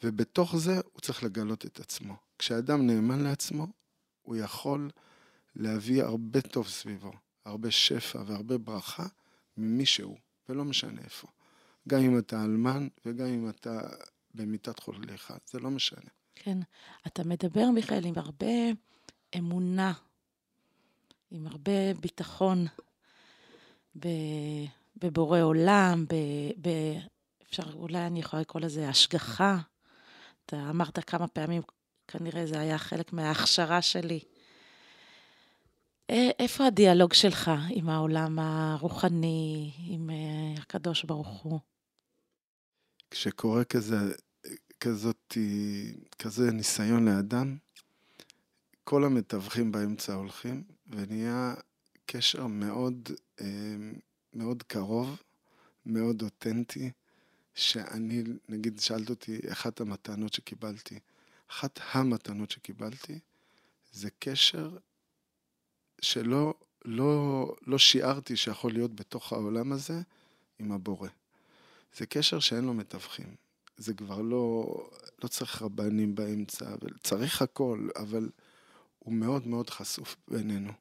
ובתוך 0.04 0.56
זה 0.58 0.76
הוא 0.76 1.02
צריך 1.02 1.24
לגלות 1.24 1.66
את 1.66 1.80
עצמו. 1.80 2.16
כשאדם 2.40 2.88
נאמן 2.88 3.20
לעצמו, 3.24 3.68
הוא 4.22 4.36
יכול 4.36 4.90
להביא 5.56 6.04
הרבה 6.04 6.42
טוב 6.42 6.68
סביבו, 6.68 7.12
הרבה 7.46 7.72
שפע 7.72 8.24
והרבה 8.26 8.58
ברכה 8.58 9.06
ממי 9.58 9.86
שהוא, 9.86 10.18
ולא 10.50 10.66
משנה 10.66 11.02
איפה. 11.02 11.28
גם 11.88 12.00
אם 12.02 12.18
אתה 12.18 12.44
אלמן 12.44 12.88
וגם 13.06 13.28
אם 13.28 13.50
אתה 13.50 13.82
במיטת 14.34 14.80
חוליך, 14.80 15.34
זה 15.46 15.60
לא 15.60 15.72
משנה. 15.72 16.10
כן, 16.36 16.58
אתה 17.08 17.24
מדבר, 17.24 17.70
מיכאל, 17.74 18.06
עם 18.06 18.14
הרבה 18.18 18.48
אמונה, 19.38 19.94
עם 21.32 21.48
הרבה 21.48 21.94
ביטחון 21.94 22.66
בבורא 24.96 25.40
עולם, 25.40 26.06
ב, 26.10 26.16
ב, 26.62 26.70
אפשר, 27.48 27.74
אולי 27.74 28.08
אני 28.08 28.20
יכולה 28.20 28.42
לקרוא 28.42 28.62
לזה 28.62 28.90
השגחה. 28.90 29.58
אתה 30.46 30.70
אמרת 30.70 31.10
כמה 31.10 31.28
פעמים, 31.28 31.62
כנראה 32.08 32.46
זה 32.46 32.60
היה 32.60 32.78
חלק 32.78 33.14
מההכשרה 33.14 33.82
שלי. 33.82 34.20
איפה 36.10 36.66
הדיאלוג 36.66 37.14
שלך 37.14 37.52
עם 37.70 37.90
העולם 37.90 38.40
הרוחני, 38.40 39.72
עם 39.78 40.10
אה, 40.10 40.62
הקדוש 40.62 41.04
ברוך 41.04 41.42
הוא? 41.42 41.60
כשקורה 43.12 43.64
כזה, 43.64 43.96
כזאת, 44.84 45.38
כזה 46.20 46.52
ניסיון 46.52 47.06
לאדם, 47.06 47.58
כל 48.84 49.04
המתווכים 49.04 49.72
באמצע 49.72 50.14
הולכים, 50.14 50.64
ונהיה 50.90 51.54
קשר 52.06 52.48
מאוד, 52.48 53.10
אה, 53.42 53.46
מאוד 54.34 54.64
קרוב, 54.64 55.22
מאוד 55.86 56.22
אותנטי, 56.22 56.92
שאני, 57.56 58.24
נגיד, 58.50 58.80
שאלת 58.80 59.10
אותי, 59.10 59.40
אחת 59.52 59.82
המתנות 59.82 60.34
שקיבלתי, 60.34 61.00
אחת 61.52 61.80
המתנות 61.92 62.52
שקיבלתי, 62.52 63.20
זה 63.92 64.10
קשר 64.20 64.78
שלא 66.02 66.54
לא, 66.86 67.56
לא 67.68 67.78
שיערתי 67.78 68.36
שיכול 68.36 68.72
להיות 68.74 68.96
בתוך 68.96 69.34
העולם 69.34 69.72
הזה 69.72 70.02
עם 70.60 70.72
הבורא. 70.72 71.10
זה 71.98 72.06
קשר 72.06 72.40
שאין 72.40 72.64
לו 72.64 72.74
מתווכים. 72.74 73.43
זה 73.78 73.94
כבר 73.94 74.22
לא, 74.22 74.66
לא 75.24 75.28
צריך 75.28 75.62
רבנים 75.62 76.16
באמצע, 76.16 76.76
צריך 77.04 77.42
הכל, 77.42 77.88
אבל 77.96 78.30
הוא 79.00 79.14
מאוד 79.14 79.48
מאוד 79.48 79.70
חשוף 79.70 80.16
בינינו. 80.28 80.72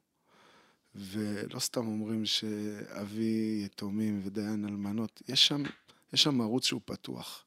ולא 0.95 1.59
סתם 1.59 1.87
אומרים 1.87 2.25
שאבי 2.25 3.61
יתומים 3.65 4.21
ודיין 4.23 4.65
אלמנות, 4.65 5.21
יש 5.27 5.47
שם, 5.47 5.63
יש 6.13 6.23
שם 6.23 6.41
ערוץ 6.41 6.65
שהוא 6.65 6.81
פתוח. 6.85 7.45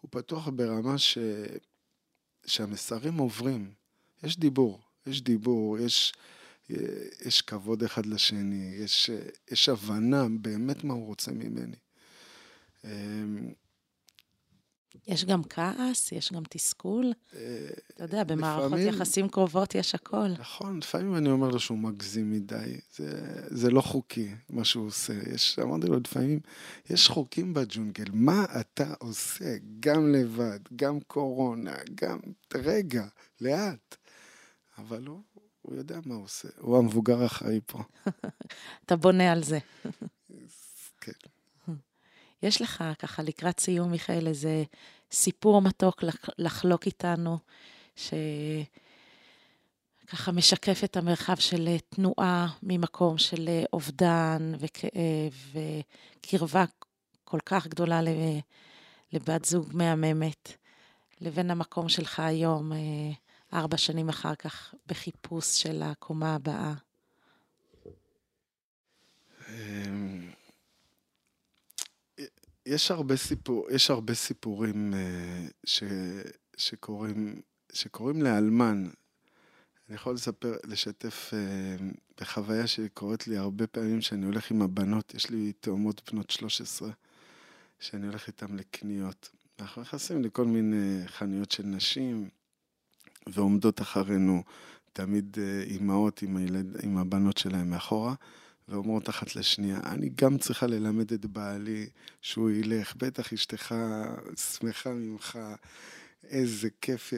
הוא 0.00 0.08
פתוח 0.10 0.48
ברמה 0.48 0.98
ש... 0.98 1.18
שהמסרים 2.46 3.18
עוברים. 3.18 3.70
יש 4.22 4.38
דיבור, 4.38 4.80
יש 5.06 5.22
דיבור, 5.22 5.78
יש, 5.78 6.12
יש 7.26 7.42
כבוד 7.42 7.82
אחד 7.82 8.06
לשני, 8.06 8.74
יש, 8.74 9.10
יש 9.50 9.68
הבנה 9.68 10.26
באמת 10.40 10.84
מה 10.84 10.94
הוא 10.94 11.06
רוצה 11.06 11.30
ממני. 11.32 11.76
יש 15.06 15.24
גם 15.24 15.42
כעס, 15.44 16.12
יש 16.12 16.32
גם 16.32 16.42
תסכול. 16.50 17.12
אה, 17.36 17.40
אתה 17.94 18.04
יודע, 18.04 18.24
במערכות 18.24 18.66
לפעמים- 18.72 18.88
יחסים 18.88 19.28
קרובות 19.28 19.74
יש 19.74 19.94
הכל. 19.94 20.28
נכון, 20.38 20.78
לפעמים 20.78 21.16
אני 21.16 21.30
אומר 21.30 21.48
לו 21.48 21.60
שהוא 21.60 21.78
מגזים 21.78 22.30
מדי, 22.32 22.54
זה, 22.96 23.10
זה 23.48 23.70
לא 23.70 23.80
חוקי 23.80 24.28
מה 24.50 24.64
שהוא 24.64 24.86
עושה. 24.86 25.12
יש, 25.34 25.58
אמרתי 25.58 25.86
לו, 25.86 26.00
לפעמים 26.00 26.40
יש 26.90 27.08
חוקים 27.08 27.54
בג'ונגל, 27.54 28.04
מה 28.12 28.44
אתה 28.60 28.94
עושה? 28.98 29.54
גם 29.80 30.12
לבד, 30.12 30.58
גם 30.76 31.00
קורונה, 31.00 31.74
גם... 31.94 32.18
רגע, 32.54 33.06
לאט. 33.40 33.96
אבל 34.78 35.06
הוא, 35.06 35.20
הוא 35.62 35.76
יודע 35.76 35.98
מה 36.06 36.14
הוא 36.14 36.24
עושה, 36.24 36.48
הוא 36.58 36.78
המבוגר 36.78 37.22
האחראי 37.22 37.60
פה. 37.66 37.78
אתה 38.86 38.96
בונה 38.96 39.32
על 39.32 39.42
זה. 39.44 39.58
כן. 41.00 41.12
יש 42.42 42.62
לך, 42.62 42.84
ככה, 42.98 43.22
לקראת 43.22 43.60
סיום, 43.60 43.90
מיכאל, 43.90 44.26
איזה 44.26 44.64
סיפור 45.12 45.62
מתוק 45.62 46.02
לח- 46.02 46.28
לחלוק 46.38 46.86
איתנו, 46.86 47.38
שככה 47.96 48.66
משקף 50.32 50.80
את 50.84 50.96
המרחב 50.96 51.36
של 51.36 51.68
אה, 51.68 51.76
תנועה 51.88 52.46
ממקום 52.62 53.18
של 53.18 53.48
אה, 53.48 53.64
אובדן 53.72 54.52
וכאב 54.58 55.54
וקרבה 56.22 56.64
כל 57.24 57.38
כך 57.46 57.66
גדולה 57.66 58.00
לבת 59.12 59.44
זוג 59.44 59.70
מהממת, 59.72 60.52
לבין 61.20 61.50
המקום 61.50 61.88
שלך 61.88 62.20
היום, 62.20 62.72
אה, 62.72 62.78
ארבע 63.52 63.76
שנים 63.76 64.08
אחר 64.08 64.34
כך, 64.34 64.74
בחיפוש 64.86 65.62
של 65.62 65.82
הקומה 65.82 66.34
הבאה. 66.34 66.74
יש 72.66 72.90
הרבה, 72.90 73.16
סיפור, 73.16 73.66
יש 73.70 73.90
הרבה 73.90 74.14
סיפורים 74.14 74.94
אה, 74.94 75.46
ש, 75.64 75.82
שקורים, 76.56 77.40
שקורים 77.72 78.22
לאלמן. 78.22 78.88
אני 79.88 79.94
יכול 79.94 80.14
לספר, 80.14 80.56
לשתף 80.64 81.30
אה, 81.34 81.86
בחוויה 82.20 82.66
שקורית 82.66 83.28
לי 83.28 83.36
הרבה 83.36 83.66
פעמים 83.66 84.00
שאני 84.00 84.26
הולך 84.26 84.50
עם 84.50 84.62
הבנות, 84.62 85.14
יש 85.14 85.30
לי 85.30 85.52
תאומות 85.52 86.12
בנות 86.12 86.30
13, 86.30 86.90
שאני 87.80 88.06
הולך 88.06 88.26
איתן 88.26 88.56
לקניות. 88.56 89.30
אנחנו 89.60 89.82
נכנסים 89.82 90.22
לכל 90.22 90.44
מיני 90.44 91.02
חנויות 91.06 91.50
של 91.50 91.62
נשים, 91.62 92.28
ועומדות 93.26 93.80
אחרינו 93.80 94.42
תמיד 94.92 95.36
אה, 95.40 95.62
אימהות 95.62 96.22
עם, 96.22 96.36
הילד, 96.36 96.84
עם 96.84 96.98
הבנות 96.98 97.36
שלהם 97.36 97.70
מאחורה. 97.70 98.14
ואומרות 98.68 99.08
אחת 99.08 99.36
לשנייה, 99.36 99.80
אני 99.84 100.10
גם 100.14 100.38
צריכה 100.38 100.66
ללמד 100.66 101.12
את 101.12 101.26
בעלי 101.26 101.88
שהוא 102.20 102.50
ילך, 102.50 102.96
בטח 102.96 103.32
אשתך 103.32 103.74
שמחה 104.36 104.90
ממך, 104.90 105.38
איזה 106.24 106.68
כיף. 106.80 107.12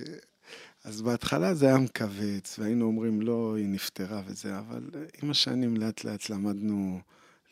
אז 0.85 1.03
בהתחלה 1.03 1.55
זה 1.55 1.67
היה 1.67 1.79
מכווץ, 1.79 2.59
והיינו 2.59 2.85
אומרים, 2.85 3.23
לא, 3.23 3.55
היא 3.57 3.69
נפטרה 3.69 4.23
וזה, 4.27 4.59
אבל 4.59 4.91
עם 5.23 5.31
השנים 5.31 5.77
לאט 5.77 6.05
לאט 6.05 6.31
למדנו 6.31 7.01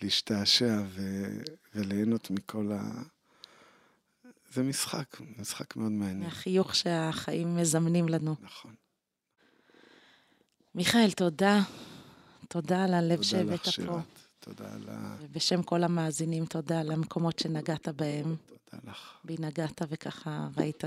להשתעשע 0.02 0.82
ו- 0.88 1.40
וליהנות 1.74 2.30
מכל 2.30 2.72
ה... 2.72 3.02
זה 4.52 4.62
משחק, 4.62 5.20
משחק 5.38 5.76
מאוד 5.76 5.92
מעניין. 5.92 6.20
מהחיוך 6.20 6.74
שהחיים 6.74 7.56
מזמנים 7.56 8.08
לנו. 8.08 8.34
נכון. 8.40 8.74
מיכאל, 10.74 11.10
תודה. 11.10 11.62
תודה 12.48 12.84
על 12.84 12.94
הלב 12.94 13.16
תודה 13.16 13.24
שהבאת 13.28 13.60
לך, 13.60 13.64
פה. 13.64 13.70
שירת. 13.70 14.04
תודה 14.40 14.74
על 14.74 14.88
ה... 14.88 15.16
ובשם 15.20 15.62
כל 15.62 15.84
המאזינים, 15.84 16.46
תודה 16.46 16.80
על 16.80 16.92
המקומות 16.92 17.38
שנגעת 17.38 17.88
בהם. 17.88 18.36
תודה 18.46 18.90
לך. 18.90 19.18
בי 19.24 19.36
נגעת 19.38 19.82
וככה 19.88 20.48
ראית 20.56 20.84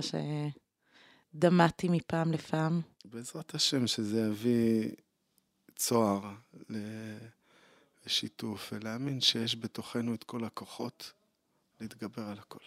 שדמעתי 1.34 1.90
מפעם 1.90 2.32
לפעם. 2.32 2.82
בעזרת 3.06 3.56
השם 3.56 3.88
שזה 3.88 4.22
יביא 4.22 4.92
צוהר 5.76 6.22
לשיתוף, 8.06 8.74
ולהאמין 8.74 9.22
שיש 9.22 9.56
בתוכנו 9.56 10.14
את 10.14 10.24
כל 10.24 10.44
הכוחות 10.44 11.12
להתגבר 11.82 12.24
על 12.24 12.40
הכל. 12.40 12.60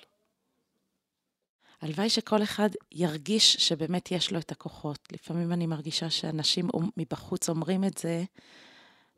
הלוואי 1.80 2.10
שכל 2.10 2.42
אחד 2.42 2.68
ירגיש 2.92 3.56
שבאמת 3.56 4.10
יש 4.10 4.32
לו 4.32 4.38
את 4.38 4.52
הכוחות. 4.52 5.08
לפעמים 5.12 5.52
אני 5.52 5.66
מרגישה 5.66 6.10
שאנשים 6.10 6.68
מבחוץ 6.96 7.48
אומרים 7.48 7.84
את 7.84 7.98
זה, 7.98 8.24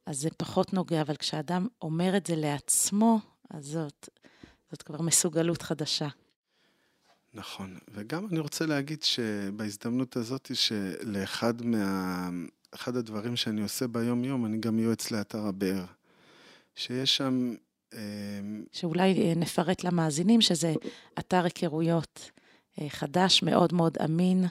אז 0.06 0.20
זה 0.20 0.28
פחות 0.36 0.72
נוגע, 0.72 1.02
אבל 1.02 1.16
כשאדם 1.16 1.66
אומר 1.82 2.16
את 2.16 2.26
זה 2.26 2.36
לעצמו, 2.36 3.20
אז 3.50 3.64
זאת, 3.64 4.08
זאת 4.70 4.82
כבר 4.82 5.02
מסוגלות 5.02 5.62
חדשה. 5.62 6.08
נכון, 7.34 7.78
וגם 7.88 8.26
אני 8.26 8.38
רוצה 8.38 8.66
להגיד 8.66 9.02
שבהזדמנות 9.02 10.16
הזאת, 10.16 10.50
שלאחד 10.54 11.62
מה... 11.62 12.28
אחד 12.74 12.96
הדברים 12.96 13.36
שאני 13.36 13.62
עושה 13.62 13.86
ביום-יום, 13.86 14.46
אני 14.46 14.58
גם 14.58 14.78
יועץ 14.78 15.10
לאתר 15.10 15.46
הבאר. 15.46 15.84
שיש 16.74 17.16
שם... 17.16 17.54
אה, 17.94 18.00
שאולי 18.72 19.22
אה, 19.22 19.32
נפרט 19.36 19.84
למאזינים 19.84 20.40
שזה 20.40 20.74
אתר 21.18 21.44
היכרויות 21.44 22.30
אה, 22.80 22.88
חדש, 22.88 23.42
מאוד 23.42 23.74
מאוד 23.74 23.98
אמין. 24.04 24.44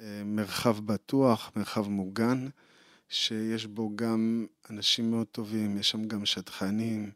אה, 0.00 0.22
מרחב 0.24 0.80
בטוח, 0.80 1.52
מרחב 1.56 1.88
מוגן, 1.88 2.48
שיש 3.08 3.66
בו 3.66 3.96
גם 3.96 4.46
אנשים 4.70 5.10
מאוד 5.10 5.26
טובים, 5.26 5.78
יש 5.78 5.90
שם 5.90 6.04
גם 6.04 6.26
שטחנים. 6.26 7.10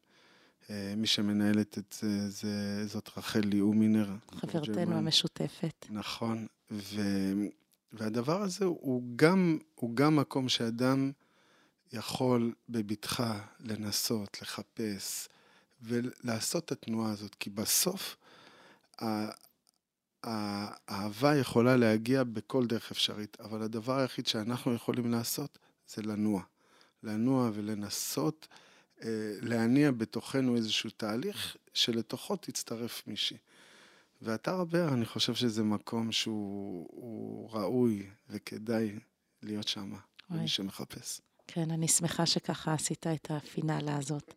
אה, 0.71 0.95
מי 0.97 1.07
שמנהלת 1.07 1.79
את 1.79 1.97
זה, 2.01 2.31
זה 2.31 2.87
זאת 2.87 3.11
רחל 3.17 3.41
ליאומינר. 3.41 4.09
חברתנו. 4.35 4.97
המשותפת. 4.97 5.87
נכון, 5.91 6.47
ו... 6.71 7.01
והדבר 7.93 8.43
הזה 8.43 8.65
הוא 8.65 9.03
גם, 9.17 9.59
הוא 9.75 9.97
גם 9.97 10.17
מקום 10.17 10.49
שאדם 10.49 11.13
יכול 11.93 12.55
בבטחה 12.69 13.41
לנסות, 13.61 14.43
לחפש 14.43 15.29
ולעשות 15.83 16.65
את 16.65 16.73
התנועה 16.73 17.13
הזאת, 17.13 17.35
כי 17.35 17.51
בסוף 17.51 18.17
האהבה 20.25 21.37
יכולה 21.37 21.77
להגיע 21.77 22.25
בכל 22.25 22.67
דרך 22.67 22.91
אפשרית, 22.91 23.37
אבל 23.41 23.63
הדבר 23.63 23.99
היחיד 23.99 24.27
שאנחנו 24.27 24.75
יכולים 24.75 25.11
לעשות 25.11 25.59
זה 25.89 26.03
לנוע. 26.03 26.43
לנוע 27.03 27.51
ולנסות 27.55 28.49
אה, 29.03 29.09
להניע 29.41 29.91
בתוכנו 29.91 30.57
איזשהו 30.57 30.91
תהליך 30.91 31.57
שלתוכו 31.75 32.37
תצטרף 32.37 33.03
מישהי. 33.07 33.37
ואתר 34.23 34.61
הבאר, 34.61 34.89
אני 34.95 35.07
חושב 35.07 35.35
שזה 35.35 35.63
מקום 35.63 36.13
שהוא 36.13 36.89
הוא 36.91 37.51
ראוי 37.53 38.07
וכדאי 38.31 38.99
להיות 39.43 39.69
שם. 39.69 39.93
למי 40.31 40.49
שמחפש. 40.49 41.21
כן, 41.47 41.71
אני 41.71 41.89
שמחה 41.89 42.27
שככה 42.27 42.75
עשית 42.75 43.07
את 43.07 43.31
הפינאלה 43.31 43.97
הזאת. 43.97 44.35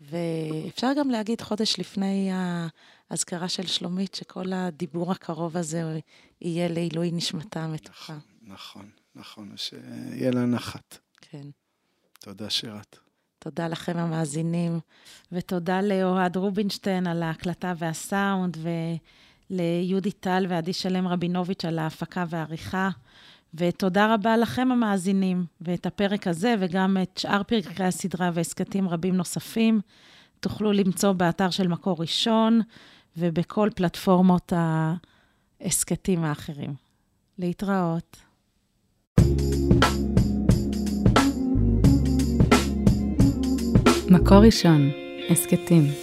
ואפשר 0.00 0.88
גם 0.98 1.10
להגיד 1.10 1.40
חודש 1.40 1.78
לפני 1.78 2.30
האזכרה 3.10 3.48
של 3.48 3.66
שלומית, 3.66 4.14
שכל 4.14 4.52
הדיבור 4.52 5.12
הקרוב 5.12 5.56
הזה 5.56 5.98
יהיה 6.40 6.68
לעילוי 6.68 7.10
נשמתה 7.12 7.60
המתוקה. 7.64 8.18
נכון, 8.42 8.90
נכון, 9.14 9.52
שיהיה 9.56 10.30
לה 10.30 10.46
נחת. 10.46 10.98
כן. 11.20 11.46
תודה, 12.20 12.50
שירת. 12.50 12.98
תודה 13.38 13.68
לכם 13.68 13.98
המאזינים, 13.98 14.80
ותודה 15.32 15.80
לאוהד 15.80 16.36
רובינשטיין 16.36 17.06
על 17.06 17.22
ההקלטה 17.22 17.72
והסאונד, 17.78 18.56
וליהודי 19.50 20.12
טל 20.12 20.46
ועדי 20.48 20.72
שלם 20.72 21.08
רבינוביץ' 21.08 21.64
על 21.64 21.78
ההפקה 21.78 22.24
והעריכה. 22.28 22.90
ותודה 23.54 24.14
רבה 24.14 24.36
לכם 24.36 24.72
המאזינים, 24.72 25.46
ואת 25.60 25.86
הפרק 25.86 26.26
הזה 26.26 26.54
וגם 26.60 26.96
את 27.02 27.18
שאר 27.18 27.42
פרקי 27.42 27.84
הסדרה 27.84 28.30
והסכתים 28.34 28.88
רבים 28.88 29.16
נוספים 29.16 29.80
תוכלו 30.40 30.72
למצוא 30.72 31.12
באתר 31.12 31.50
של 31.50 31.68
מקור 31.68 31.96
ראשון 32.00 32.60
ובכל 33.16 33.70
פלטפורמות 33.74 34.52
ההסכתים 35.60 36.24
האחרים. 36.24 36.74
להתראות. 37.38 38.31
מקור 44.10 44.38
ראשון, 44.38 44.90
הסכתים. 45.30 46.01